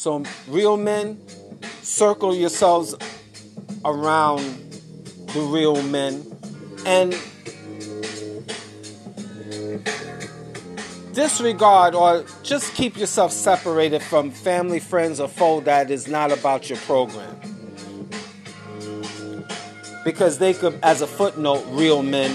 [0.08, 1.20] So, real men,
[1.82, 2.94] circle yourselves
[3.84, 4.40] around
[5.34, 6.24] the real men
[6.86, 7.12] and
[11.12, 16.70] disregard or just keep yourself separated from family, friends, or foe that is not about
[16.70, 17.38] your program.
[20.06, 22.34] Because they could, as a footnote, real men,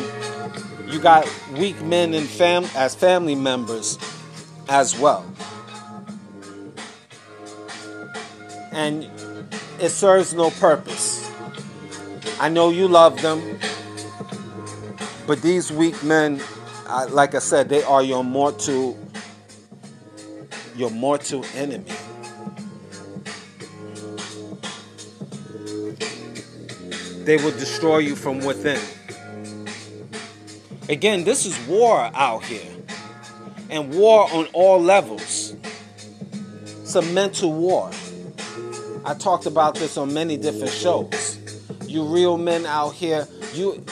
[0.85, 3.97] you got weak men in fam as family members
[4.69, 5.32] as well.
[8.73, 9.09] And
[9.79, 11.29] it serves no purpose.
[12.39, 13.59] I know you love them,
[15.25, 16.41] but these weak men
[16.93, 18.99] I, like I said, they are your mortal,
[20.75, 21.91] your mortal enemy.
[27.23, 28.79] They will destroy you from within.
[30.89, 32.71] Again, this is war out here,
[33.69, 35.55] and war on all levels.
[36.81, 37.89] It's a mental war.
[39.05, 41.39] I talked about this on many different shows.
[41.87, 43.83] You real men out here, you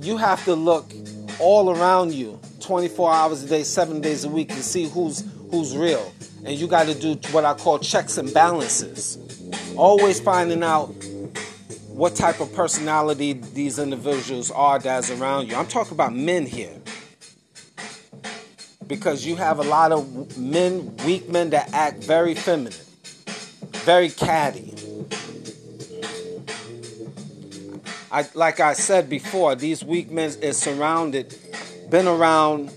[0.00, 0.92] you have to look
[1.40, 5.76] all around you 24 hours a day, seven days a week to see who's who's
[5.76, 6.12] real.
[6.44, 9.18] And you got to do what I call checks and balances.
[9.76, 10.94] Always finding out
[11.88, 15.56] what type of personality these individuals are that's around you.
[15.56, 16.74] I'm talking about men here.
[18.86, 22.78] Because you have a lot of men, weak men that act very feminine,
[23.84, 24.72] very catty.
[28.10, 31.36] I, like I said before, these weak men is surrounded,
[31.90, 32.72] been around,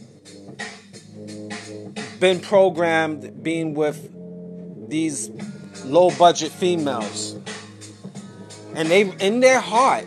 [2.19, 4.11] been programmed being with
[4.89, 5.29] these
[5.85, 7.37] low budget females.
[8.75, 10.05] And they in their heart,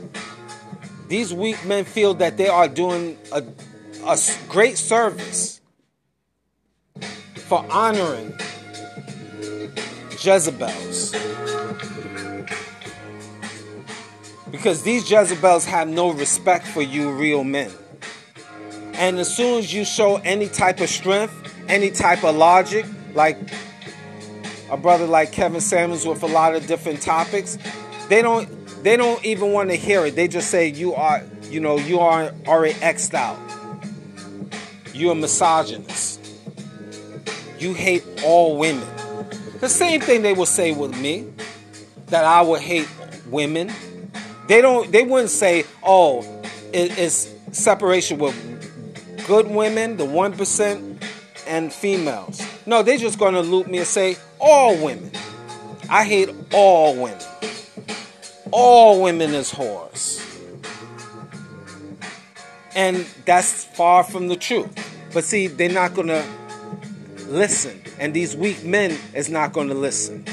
[1.09, 3.43] these weak men feel that they are doing a,
[4.05, 5.61] a great service
[7.49, 8.35] for honoring
[10.21, 11.13] Jezebels.
[14.51, 17.71] Because these Jezebels have no respect for you, real men.
[18.95, 21.35] And as soon as you show any type of strength,
[21.69, 23.39] any type of logic, like
[24.71, 27.57] a brother like Kevin Samuels with a lot of different topics,
[28.09, 28.49] they don't
[28.83, 30.17] they don't even want to hear it.
[30.17, 33.39] They just say you are, you know, you are already xed out.
[34.93, 36.21] You're a misogynist.
[37.59, 38.87] You hate all women.
[39.61, 41.27] The same thing they will say with me,
[42.07, 42.89] that I would hate
[43.27, 43.71] women
[44.51, 44.91] they don't.
[44.91, 46.23] They wouldn't say, "Oh,
[46.73, 48.35] it, it's separation with
[49.29, 51.05] good women, the one percent,
[51.47, 55.13] and females." No, they're just going to loop me and say, "All women."
[55.89, 57.25] I hate all women.
[58.51, 60.21] All women is whores.
[62.75, 64.69] And that's far from the truth.
[65.15, 66.25] But see, they're not going to
[67.29, 67.80] listen.
[68.01, 70.25] And these weak men is not going to listen.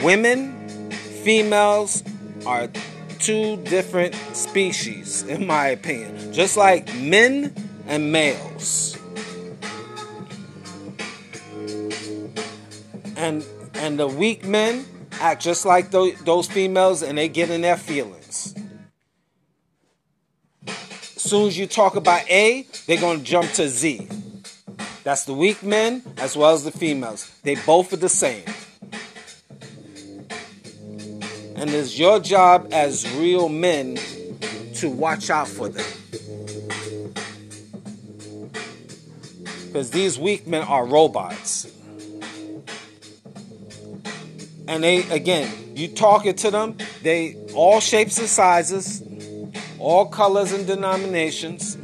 [0.00, 2.02] Women females
[2.44, 2.68] are
[3.20, 7.54] two different species, in my opinion, just like men
[7.86, 8.98] and males.
[13.16, 13.44] And
[13.74, 14.84] and the weak men
[15.20, 18.54] act just like those, females, and they get in their feelings.
[20.66, 24.08] As soon as you talk about A, they're gonna jump to Z.
[25.08, 27.34] That's the weak men as well as the females.
[27.42, 28.44] They both are the same.
[31.56, 33.98] And it's your job as real men
[34.74, 35.86] to watch out for them.
[39.68, 41.72] Because these weak men are robots.
[44.66, 49.02] And they, again, you talking to them, they all shapes and sizes,
[49.78, 51.77] all colors and denominations,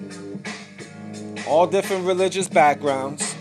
[1.46, 3.34] all different religious backgrounds.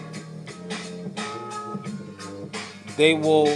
[2.97, 3.55] They will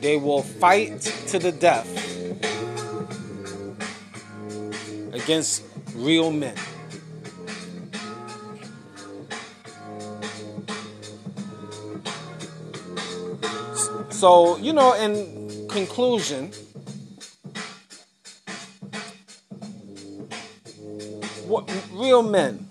[0.00, 1.88] they will fight to the death
[5.12, 5.62] against
[5.94, 6.56] real men.
[14.10, 16.52] So, you know, in conclusion,
[21.46, 22.69] what, real men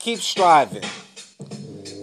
[0.00, 0.82] keep striving.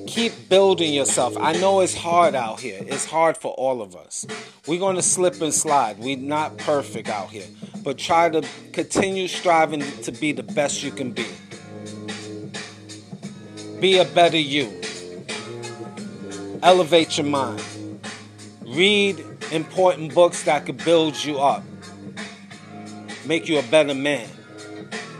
[0.08, 1.36] Keep building yourself.
[1.38, 2.80] I know it's hard out here.
[2.88, 4.26] It's hard for all of us.
[4.66, 6.00] We're going to slip and slide.
[6.00, 7.45] We're not perfect out here.
[7.84, 11.28] But try to continue striving to be the best you can be.
[13.82, 14.82] Be a better you.
[16.64, 17.62] Elevate your mind.
[18.66, 21.64] Read important books that could build you up,
[23.26, 24.28] make you a better man.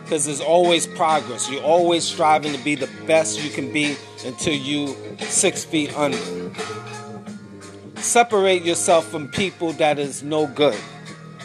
[0.08, 1.52] Because there's always progress.
[1.52, 6.18] You're always striving to be the best you can be until you six feet under.
[7.98, 10.80] Separate yourself from people that is no good.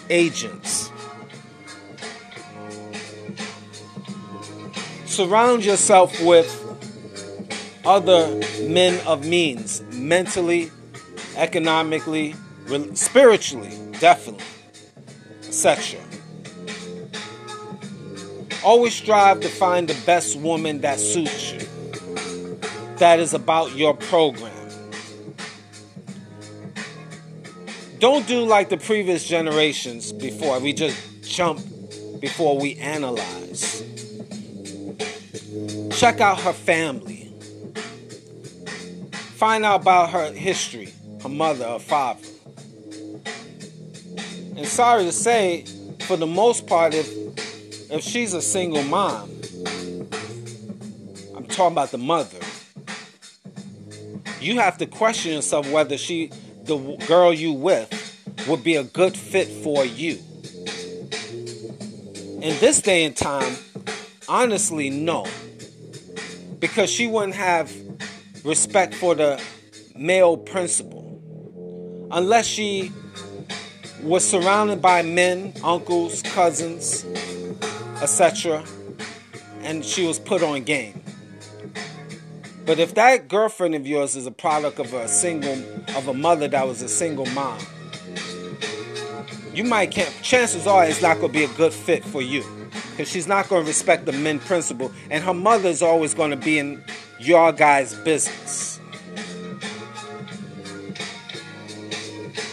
[0.09, 0.93] Agents.
[5.07, 6.49] Surround yourself with
[7.85, 10.71] other men of means, mentally,
[11.35, 12.37] economically,
[12.95, 14.47] spiritually, definitely,
[15.49, 15.99] etc.
[18.65, 21.59] Always strive to find the best woman that suits you,
[22.99, 24.53] that is about your program.
[27.99, 30.59] Don't do like the previous generations before.
[30.61, 31.61] We just jump
[32.21, 33.83] before we analyze.
[35.91, 37.33] Check out her family.
[39.37, 40.93] Find out about her history,
[41.23, 42.27] her mother, her father.
[44.57, 45.65] And sorry to say,
[46.01, 47.22] for the most part, if
[47.93, 49.31] if she's a single mom,
[51.37, 52.39] I'm talking about the mother.
[54.41, 56.31] You have to question yourself whether she,
[56.65, 57.91] the girl you with,
[58.49, 60.19] would be a good fit for you.
[62.41, 63.57] In this day and time,
[64.27, 65.27] honestly, no.
[66.59, 67.71] Because she wouldn't have
[68.43, 69.41] respect for the
[69.95, 71.21] male principle.
[72.11, 72.91] Unless she
[74.03, 77.05] was surrounded by men, uncles, cousins,
[78.03, 78.65] etc.,
[79.63, 81.03] and she was put on game.
[82.67, 85.63] But if that girlfriend of yours is a product of a single
[85.97, 87.59] of a mother that was a single mom,
[89.55, 92.45] you might can't chances are it's not gonna be a good fit for you.
[92.91, 96.83] Because she's not gonna respect the men principle, and her mother's always gonna be in
[97.19, 98.81] your guy's business.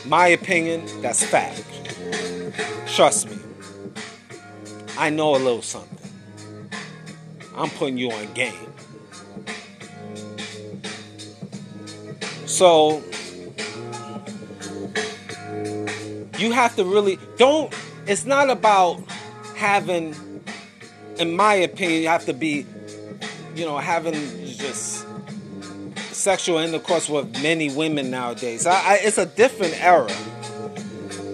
[0.06, 1.64] My opinion, that's fact.
[2.88, 3.39] Trust me.
[5.00, 5.97] I know a little something.
[7.56, 8.54] I'm putting you on game.
[12.45, 13.02] So
[16.38, 17.74] you have to really don't
[18.08, 19.02] it's not about
[19.56, 20.14] having
[21.18, 22.66] in my opinion you have to be
[23.56, 24.14] you know having
[24.45, 25.06] just
[26.12, 28.66] sexual intercourse with many women nowadays.
[28.66, 30.12] I, I, it's a different era.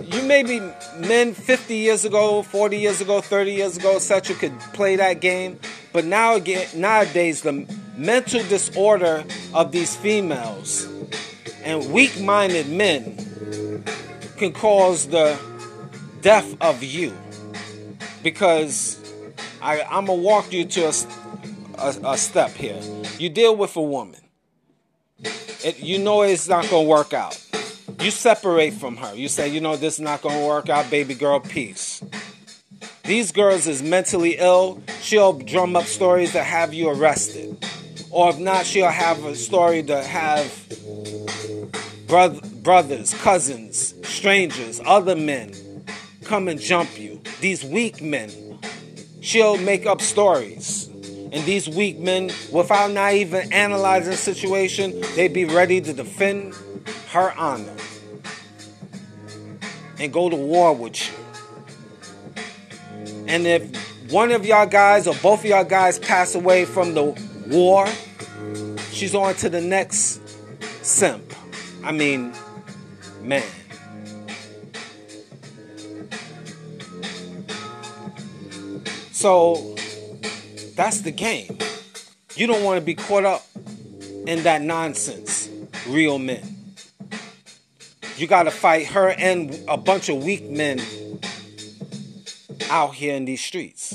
[0.03, 0.61] You maybe
[0.99, 4.35] men 50 years ago, 40 years ago, 30 years ago, etc.
[4.35, 5.59] could play that game,
[5.93, 9.23] but now again, nowadays the mental disorder
[9.53, 10.87] of these females
[11.63, 13.83] and weak-minded men
[14.37, 15.39] can cause the
[16.21, 17.13] death of you
[18.23, 18.99] because
[19.61, 20.93] I, I'm gonna walk you to a,
[21.77, 22.81] a, a step here.
[23.17, 24.21] You deal with a woman
[25.65, 27.41] it, you know it's not to work out.
[27.99, 29.15] You separate from her.
[29.15, 32.03] You say, you know, this is not going to work out, baby girl, peace.
[33.03, 34.81] These girls is mentally ill.
[35.01, 37.63] She'll drum up stories to have you arrested.
[38.11, 40.51] Or if not, she'll have a story to have
[42.07, 45.53] brother, brothers, cousins, strangers, other men
[46.23, 47.21] come and jump you.
[47.39, 48.31] These weak men.
[49.21, 50.87] She'll make up stories.
[51.31, 56.53] And these weak men, without not even analyzing the situation, they'd be ready to defend
[57.09, 57.73] her honor
[59.99, 61.13] and go to war with you.
[63.27, 67.03] And if one of y'all guys or both of y'all guys pass away from the
[67.47, 67.87] war,
[68.91, 70.21] she's on to the next
[70.83, 71.33] simp.
[71.83, 72.33] I mean,
[73.21, 73.43] man.
[79.11, 79.75] So
[80.75, 81.57] that's the game.
[82.35, 83.45] You don't want to be caught up
[84.27, 85.49] in that nonsense,
[85.87, 86.54] real men.
[88.17, 90.79] You got to fight her and a bunch of weak men
[92.69, 93.93] out here in these streets.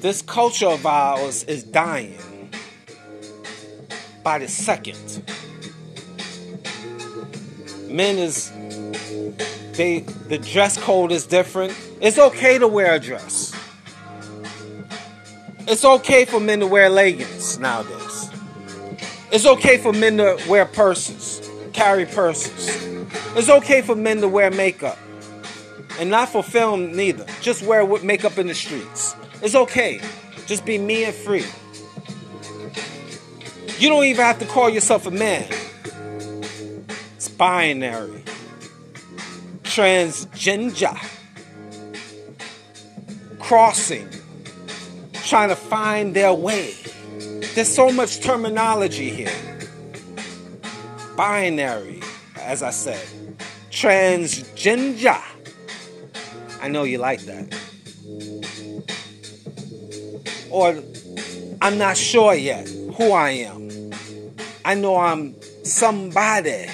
[0.00, 2.18] This culture of ours is dying
[4.22, 5.22] by the second.
[7.88, 8.50] Men is
[9.72, 11.76] they the dress code is different.
[12.00, 13.52] It's okay to wear a dress.
[15.68, 18.01] It's okay for men to wear leggings nowadays.
[19.32, 22.84] It's okay for men to wear purses, carry purses.
[23.34, 24.98] It's okay for men to wear makeup.
[25.98, 27.24] And not for film neither.
[27.40, 29.16] Just wear makeup in the streets.
[29.42, 30.02] It's okay.
[30.44, 31.46] Just be me and free.
[33.78, 35.48] You don't even have to call yourself a man.
[37.16, 38.24] It's binary.
[39.62, 40.98] Transgender.
[43.38, 44.08] Crossing.
[45.24, 46.74] Trying to find their way.
[47.54, 49.68] There's so much terminology here.
[51.16, 52.00] Binary,
[52.40, 53.06] as I said.
[53.70, 55.20] Transgender.
[56.62, 57.54] I know you like that.
[60.48, 60.82] Or
[61.60, 63.92] I'm not sure yet who I am.
[64.64, 66.68] I know I'm somebody.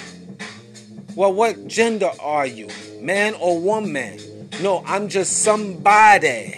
[1.16, 2.68] Well, what gender are you?
[3.00, 4.48] Man or woman?
[4.62, 6.54] No, I'm just somebody.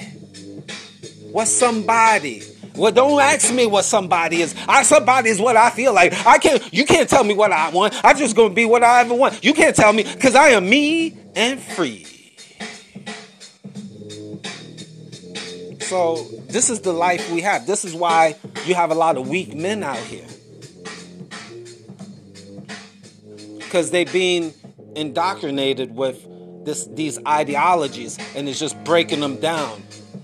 [1.32, 2.42] What's somebody?
[2.76, 4.54] Well, don't ask me what somebody is.
[4.68, 6.14] I somebody is what I feel like.
[6.26, 6.62] I can't.
[6.72, 7.94] You can't tell me what I want.
[8.04, 9.44] I'm just gonna be what I ever want.
[9.44, 12.06] You can't tell me because I am me and free.
[15.80, 17.66] So this is the life we have.
[17.66, 20.26] This is why you have a lot of weak men out here.
[23.70, 24.52] because they've been
[24.96, 26.26] indoctrinated with
[26.64, 29.80] this these ideologies and it's just breaking them down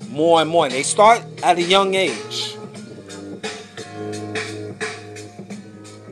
[0.09, 0.69] more and more.
[0.69, 2.57] They start at a young age.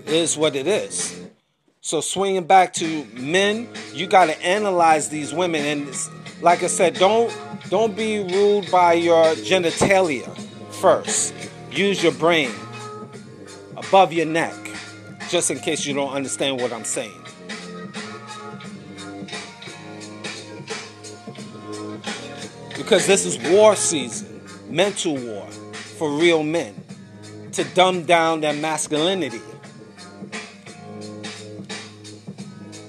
[0.07, 1.21] Is what it is.
[1.81, 5.95] So swinging back to men, you got to analyze these women, and
[6.41, 7.37] like I said, don't
[7.69, 10.27] don't be ruled by your genitalia
[10.71, 11.35] first.
[11.71, 12.51] Use your brain
[13.77, 14.55] above your neck,
[15.29, 17.24] just in case you don't understand what I'm saying.
[22.85, 26.75] Because this is war season, mental war for real men
[27.53, 29.41] to dumb down their masculinity.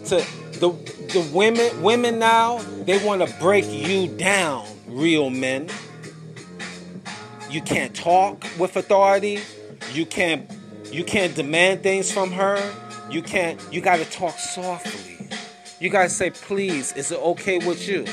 [0.08, 0.18] To
[0.60, 0.70] the
[1.14, 5.70] the women women now, they want to break you down, real men.
[7.50, 9.40] You can't talk with authority.
[9.94, 10.52] You can't
[10.92, 12.60] you can't demand things from her.
[13.10, 15.30] You can't you got to talk softly.
[15.80, 18.06] You got to say, "Please, is it okay with you?"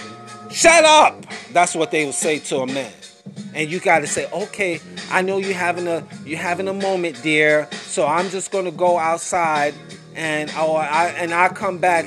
[0.53, 1.25] Shut up!
[1.53, 2.93] That's what they will say to a man.
[3.55, 4.81] And you gotta say, okay,
[5.11, 7.69] I know you're having a you're having a moment, dear.
[7.73, 9.75] So I'm just gonna go outside
[10.15, 12.05] and oh I and I come back,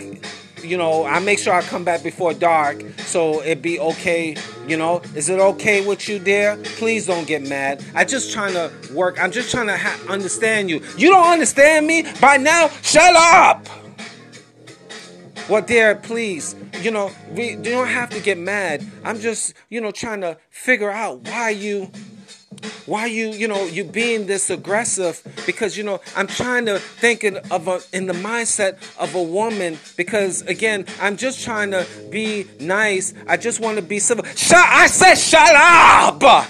[0.62, 4.36] you know, I make sure I come back before dark so it be okay,
[4.68, 5.02] you know.
[5.16, 6.58] Is it okay with you, dear?
[6.78, 7.84] Please don't get mad.
[7.96, 9.22] I just trying to work.
[9.22, 10.82] I'm just trying to ha- understand you.
[10.98, 12.70] You don't understand me by now?
[12.84, 13.68] Shut up!
[15.48, 18.84] Well, dear, please, you know, we you don't have to get mad.
[19.04, 21.92] I'm just, you know, trying to figure out why you
[22.86, 27.24] why you you know you being this aggressive because you know i'm trying to think
[27.24, 32.46] of a in the mindset of a woman because again i'm just trying to be
[32.60, 33.14] nice.
[33.28, 34.24] I just want to be civil.
[34.36, 36.50] Shut i said shut up!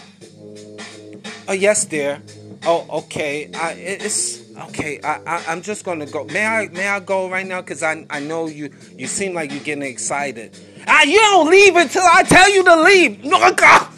[1.47, 2.21] Oh yes dear.
[2.65, 3.49] Oh okay.
[3.53, 6.23] I, it's okay, I, I am just gonna go.
[6.25, 7.61] May I may I go right now?
[7.61, 10.57] Cause I I know you you seem like you're getting excited.
[10.87, 13.23] Ah, you don't leave until I tell you to leave.
[13.23, 13.89] No, uh,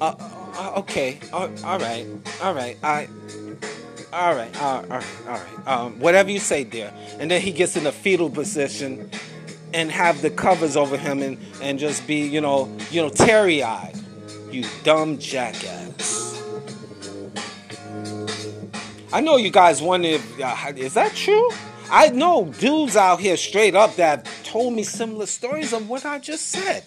[0.00, 0.14] uh,
[0.56, 2.06] uh, okay, all, all right,
[2.42, 3.08] all right, I.
[4.12, 5.66] All right, all right, all right.
[5.66, 6.90] Um, whatever you say, dear.
[7.18, 9.10] And then he gets in a fetal position,
[9.74, 13.62] and have the covers over him, and and just be, you know, you know, teary
[13.62, 13.94] eyed.
[14.50, 16.35] You dumb jackass.
[19.16, 21.48] I know you guys wonder, uh, is that true?
[21.90, 26.18] I know dudes out here straight up that told me similar stories of what I
[26.18, 26.84] just said.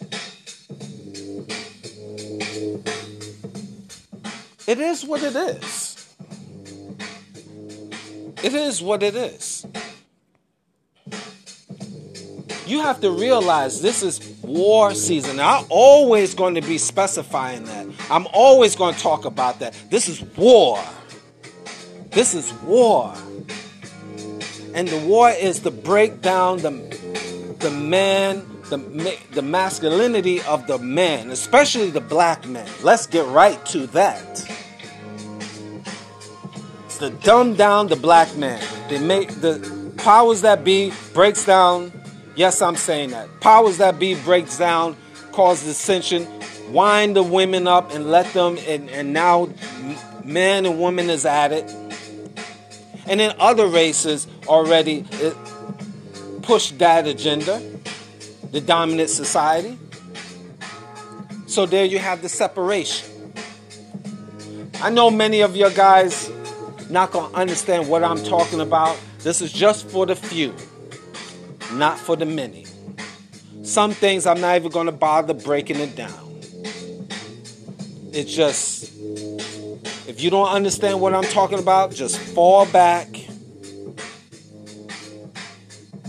[4.68, 6.14] It is what it is.
[8.44, 9.66] It is what it is.
[12.68, 15.40] You have to realize this is war season.
[15.40, 17.88] I'm always going to be specifying that.
[18.12, 19.76] I'm always going to talk about that.
[19.90, 20.80] This is war.
[22.12, 23.14] This is war.
[24.74, 26.72] And the war is to break down the,
[27.60, 32.68] the man, the, the masculinity of the man, especially the black man.
[32.82, 34.50] Let's get right to that.
[36.86, 38.64] It's to dumb down the black man.
[38.90, 41.92] They make the powers that be breaks down.
[42.36, 43.28] Yes, I'm saying that.
[43.40, 44.96] Powers that be breaks down,
[45.32, 46.28] cause dissension,
[46.72, 49.50] wind the women up and let them, and, and now
[50.24, 51.70] man and woman is at it
[53.10, 55.34] and then other races already uh,
[56.42, 57.62] push that agenda,
[58.52, 59.78] the dominant society.
[61.48, 63.34] So there you have the separation.
[64.82, 66.32] I know many of your guys
[66.90, 68.98] not gonna understand what I'm talking about.
[69.20, 70.56] This is just for the few,
[71.74, 72.66] not for the many.
[73.70, 76.42] some things I'm not even going to bother breaking it down.
[78.12, 78.92] It's just,
[80.10, 83.08] if you don't understand what I'm talking about, just fall back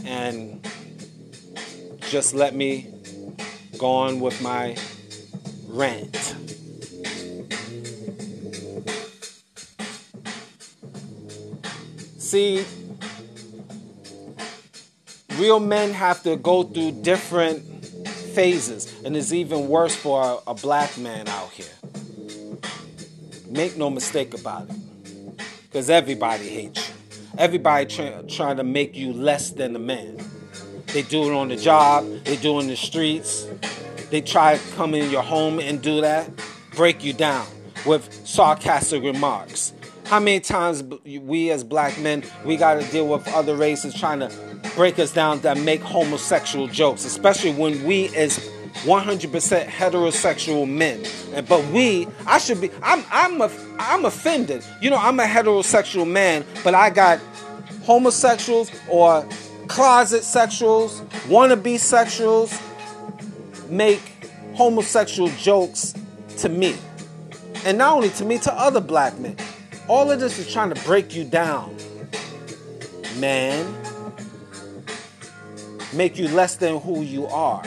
[0.07, 0.67] and
[2.09, 2.87] just let me
[3.77, 4.75] go on with my
[5.69, 6.17] rant.
[12.17, 12.65] See,
[15.37, 17.63] real men have to go through different
[18.35, 21.67] phases, and it's even worse for a, a black man out here.
[23.51, 24.77] Make no mistake about it,
[25.65, 26.95] because everybody hates you.
[27.37, 30.19] Everybody try, trying to make you less than a man.
[30.93, 33.49] They do it on the job, they do it in the streets.
[34.11, 36.31] They try to come in your home and do that,
[36.77, 37.47] break you down
[37.87, 39.73] with sarcastic remarks.
[40.05, 44.21] How many times we as black men we got to deal with other races trying
[44.21, 44.33] to
[44.75, 48.50] break us down that make homosexual jokes, especially when we as
[48.85, 51.05] 100% heterosexual men.
[51.49, 54.65] But we, I should be, I'm, I'm, a, I'm offended.
[54.81, 57.21] You know, I'm a heterosexual man, but I got
[57.83, 59.27] homosexuals or
[59.69, 62.61] closet sexuals, wannabe sexuals
[63.71, 64.01] make
[64.55, 65.95] homosexual jokes
[66.39, 66.75] to me.
[67.65, 69.37] And not only to me, to other black men.
[69.87, 71.77] All of this is trying to break you down,
[73.19, 73.77] man
[75.93, 77.63] make you less than who you are.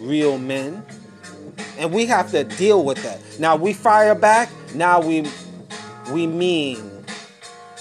[0.00, 0.84] Real men.
[1.78, 3.20] And we have to deal with that.
[3.38, 5.26] Now we fire back, now we
[6.10, 7.04] we mean.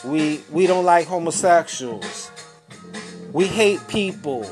[0.03, 2.31] We we don't like homosexuals.
[3.33, 4.49] We hate people.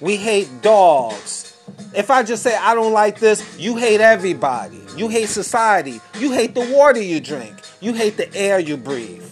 [0.00, 1.56] We hate dogs.
[1.94, 4.80] If I just say I don't like this, you hate everybody.
[4.96, 6.00] You hate society.
[6.18, 7.54] You hate the water you drink.
[7.80, 9.24] You hate the air you breathe.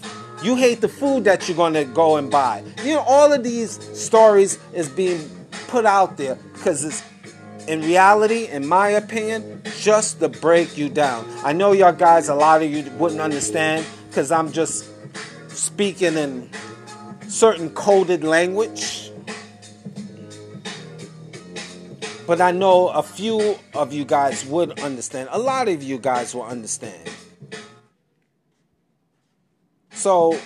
[0.42, 2.64] You hate the food that you're going to go and buy.
[2.82, 5.28] You know, all of these stories is being
[5.68, 7.02] put out there because it's
[7.68, 11.28] in reality, in my opinion, just to break you down.
[11.44, 14.88] I know y'all guys, a lot of you wouldn't understand because I'm just
[15.48, 16.50] speaking in
[17.28, 19.10] certain coded language.
[22.26, 25.28] But I know a few of you guys would understand.
[25.32, 27.10] A lot of you guys will understand.
[29.90, 30.38] So,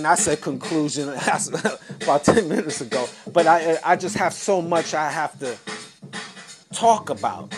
[0.00, 1.10] and I said conclusion
[2.02, 5.58] about 10 minutes ago, but I, I just have so much I have to
[6.72, 7.54] talk about.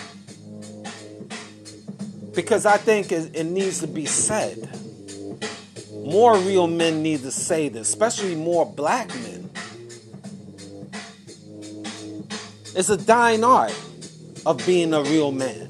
[2.35, 4.69] Because I think it, it needs to be said.
[6.05, 9.49] More real men need to say this, especially more black men.
[12.75, 13.79] It's a dying art
[14.45, 15.69] of being a real man.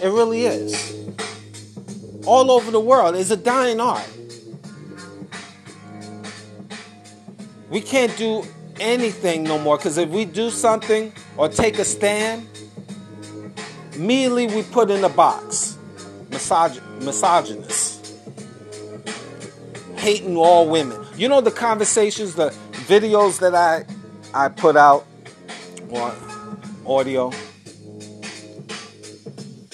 [0.00, 0.92] It really is
[2.24, 4.08] all over the world it's a dying art.
[7.72, 8.44] We can't do
[8.78, 12.46] anything no more because if we do something or take a stand,
[13.94, 15.78] immediately we put in a box.
[16.28, 18.14] Misog- misogynist.
[19.96, 21.02] Hating all women.
[21.16, 22.50] You know the conversations, the
[22.88, 23.86] videos that I
[24.34, 25.06] I put out
[25.88, 26.14] or
[26.86, 27.32] audio.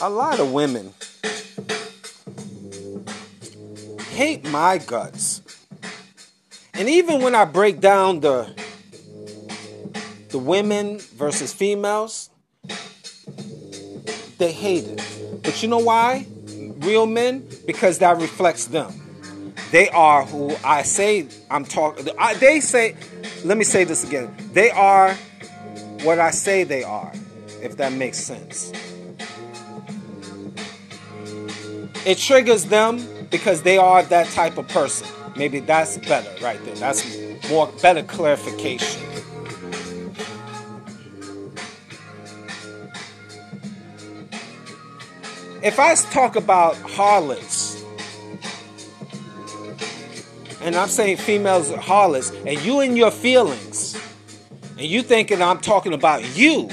[0.01, 0.95] A lot of women
[4.11, 5.38] hate my guts.
[6.79, 8.55] And even when I break down the
[10.29, 12.31] the women versus females,
[14.39, 15.43] they hate it.
[15.43, 16.27] But you know why?
[16.79, 18.93] Real men because that reflects them.
[19.73, 22.09] They are who I say I'm talking.
[22.39, 22.95] They say,
[23.45, 24.35] let me say this again.
[24.53, 25.15] They are
[26.05, 27.13] what I say they are,
[27.61, 28.73] if that makes sense.
[32.07, 35.09] It triggers them because they are that type of person.
[35.39, 36.75] Maybe that's better right there.
[36.75, 37.17] That's
[37.49, 39.03] more better clarification.
[45.63, 47.85] If I talk about harlots,
[50.61, 53.97] and I'm saying females are harlots, and you in your feelings,
[54.77, 56.69] and you thinking I'm talking about you,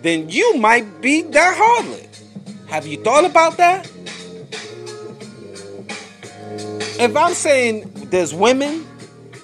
[0.00, 2.68] then you might be that harlot.
[2.68, 3.91] Have you thought about that?
[6.98, 8.86] If I'm saying there's women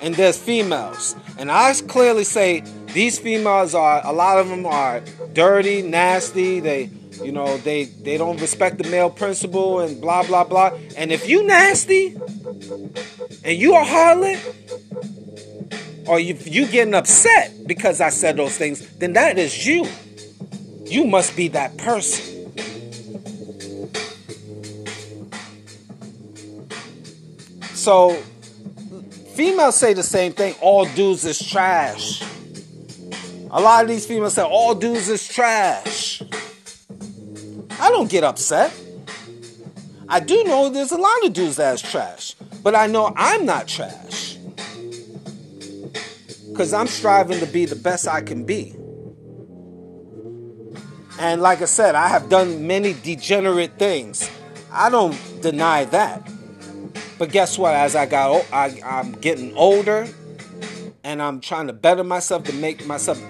[0.01, 5.03] and there's females, and I clearly say these females are a lot of them are
[5.33, 6.91] dirty, nasty, they
[7.23, 10.73] you know, they they don't respect the male principle and blah blah blah.
[10.97, 12.17] And if you nasty
[13.45, 14.39] and you a harlot,
[16.07, 19.87] or you you getting upset because I said those things, then that is you.
[20.85, 22.38] You must be that person.
[27.89, 28.11] So
[29.35, 30.55] females say the same thing.
[30.61, 32.23] All dudes is trash.
[33.51, 36.21] A lot of these females say all dudes is trash.
[37.81, 38.79] I don't get upset.
[40.07, 43.67] I do know there's a lot of dudes that's trash, but I know I'm not
[43.67, 44.37] trash.
[46.51, 48.75] Because I'm striving to be the best I can be.
[51.19, 54.31] And like I said, I have done many degenerate things.
[54.71, 56.29] I don't deny that.
[57.19, 57.75] But guess what?
[57.75, 60.07] As I got, I, I'm getting older,
[61.03, 63.21] and I'm trying to better myself to make myself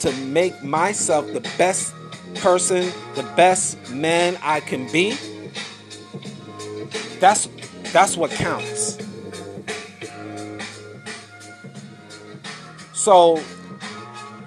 [0.00, 1.94] to make myself the best
[2.36, 5.16] person, the best man I can be.
[7.18, 7.48] That's
[7.92, 8.98] that's what counts.
[12.92, 13.42] So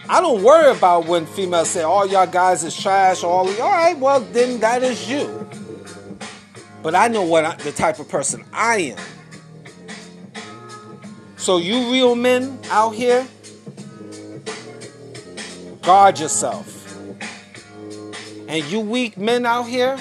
[0.07, 3.23] I don't worry about when females say all y'all guys is trash.
[3.23, 5.44] All all right, well then that is you.
[6.85, 8.99] But I know what I, the type of person I am.
[11.35, 13.25] So you real men out here,
[15.81, 16.95] guard yourself.
[18.47, 19.97] And you weak men out here,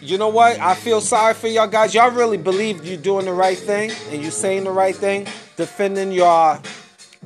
[0.00, 0.60] you know what?
[0.60, 1.92] I feel sorry for y'all guys.
[1.92, 5.26] Y'all really believe you're doing the right thing and you're saying the right thing,
[5.56, 6.60] defending your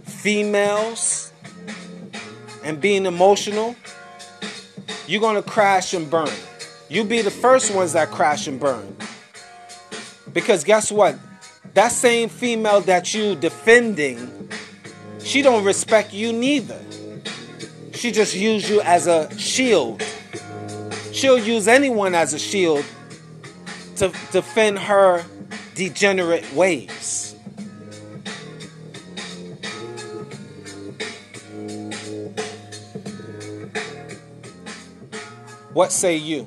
[0.05, 1.31] females
[2.62, 3.77] and being emotional.
[5.07, 6.33] You're gonna crash and burn.
[6.89, 8.97] You be the first ones that crash and burn.
[10.32, 11.18] Because guess what?
[11.74, 14.51] That same female that you defending,
[15.20, 16.80] she don't respect you neither.
[17.95, 20.03] She just use you as a shield.
[21.12, 22.85] She'll use anyone as a shield
[23.97, 25.24] to defend her
[25.74, 27.35] degenerate ways.
[35.72, 36.47] What say you?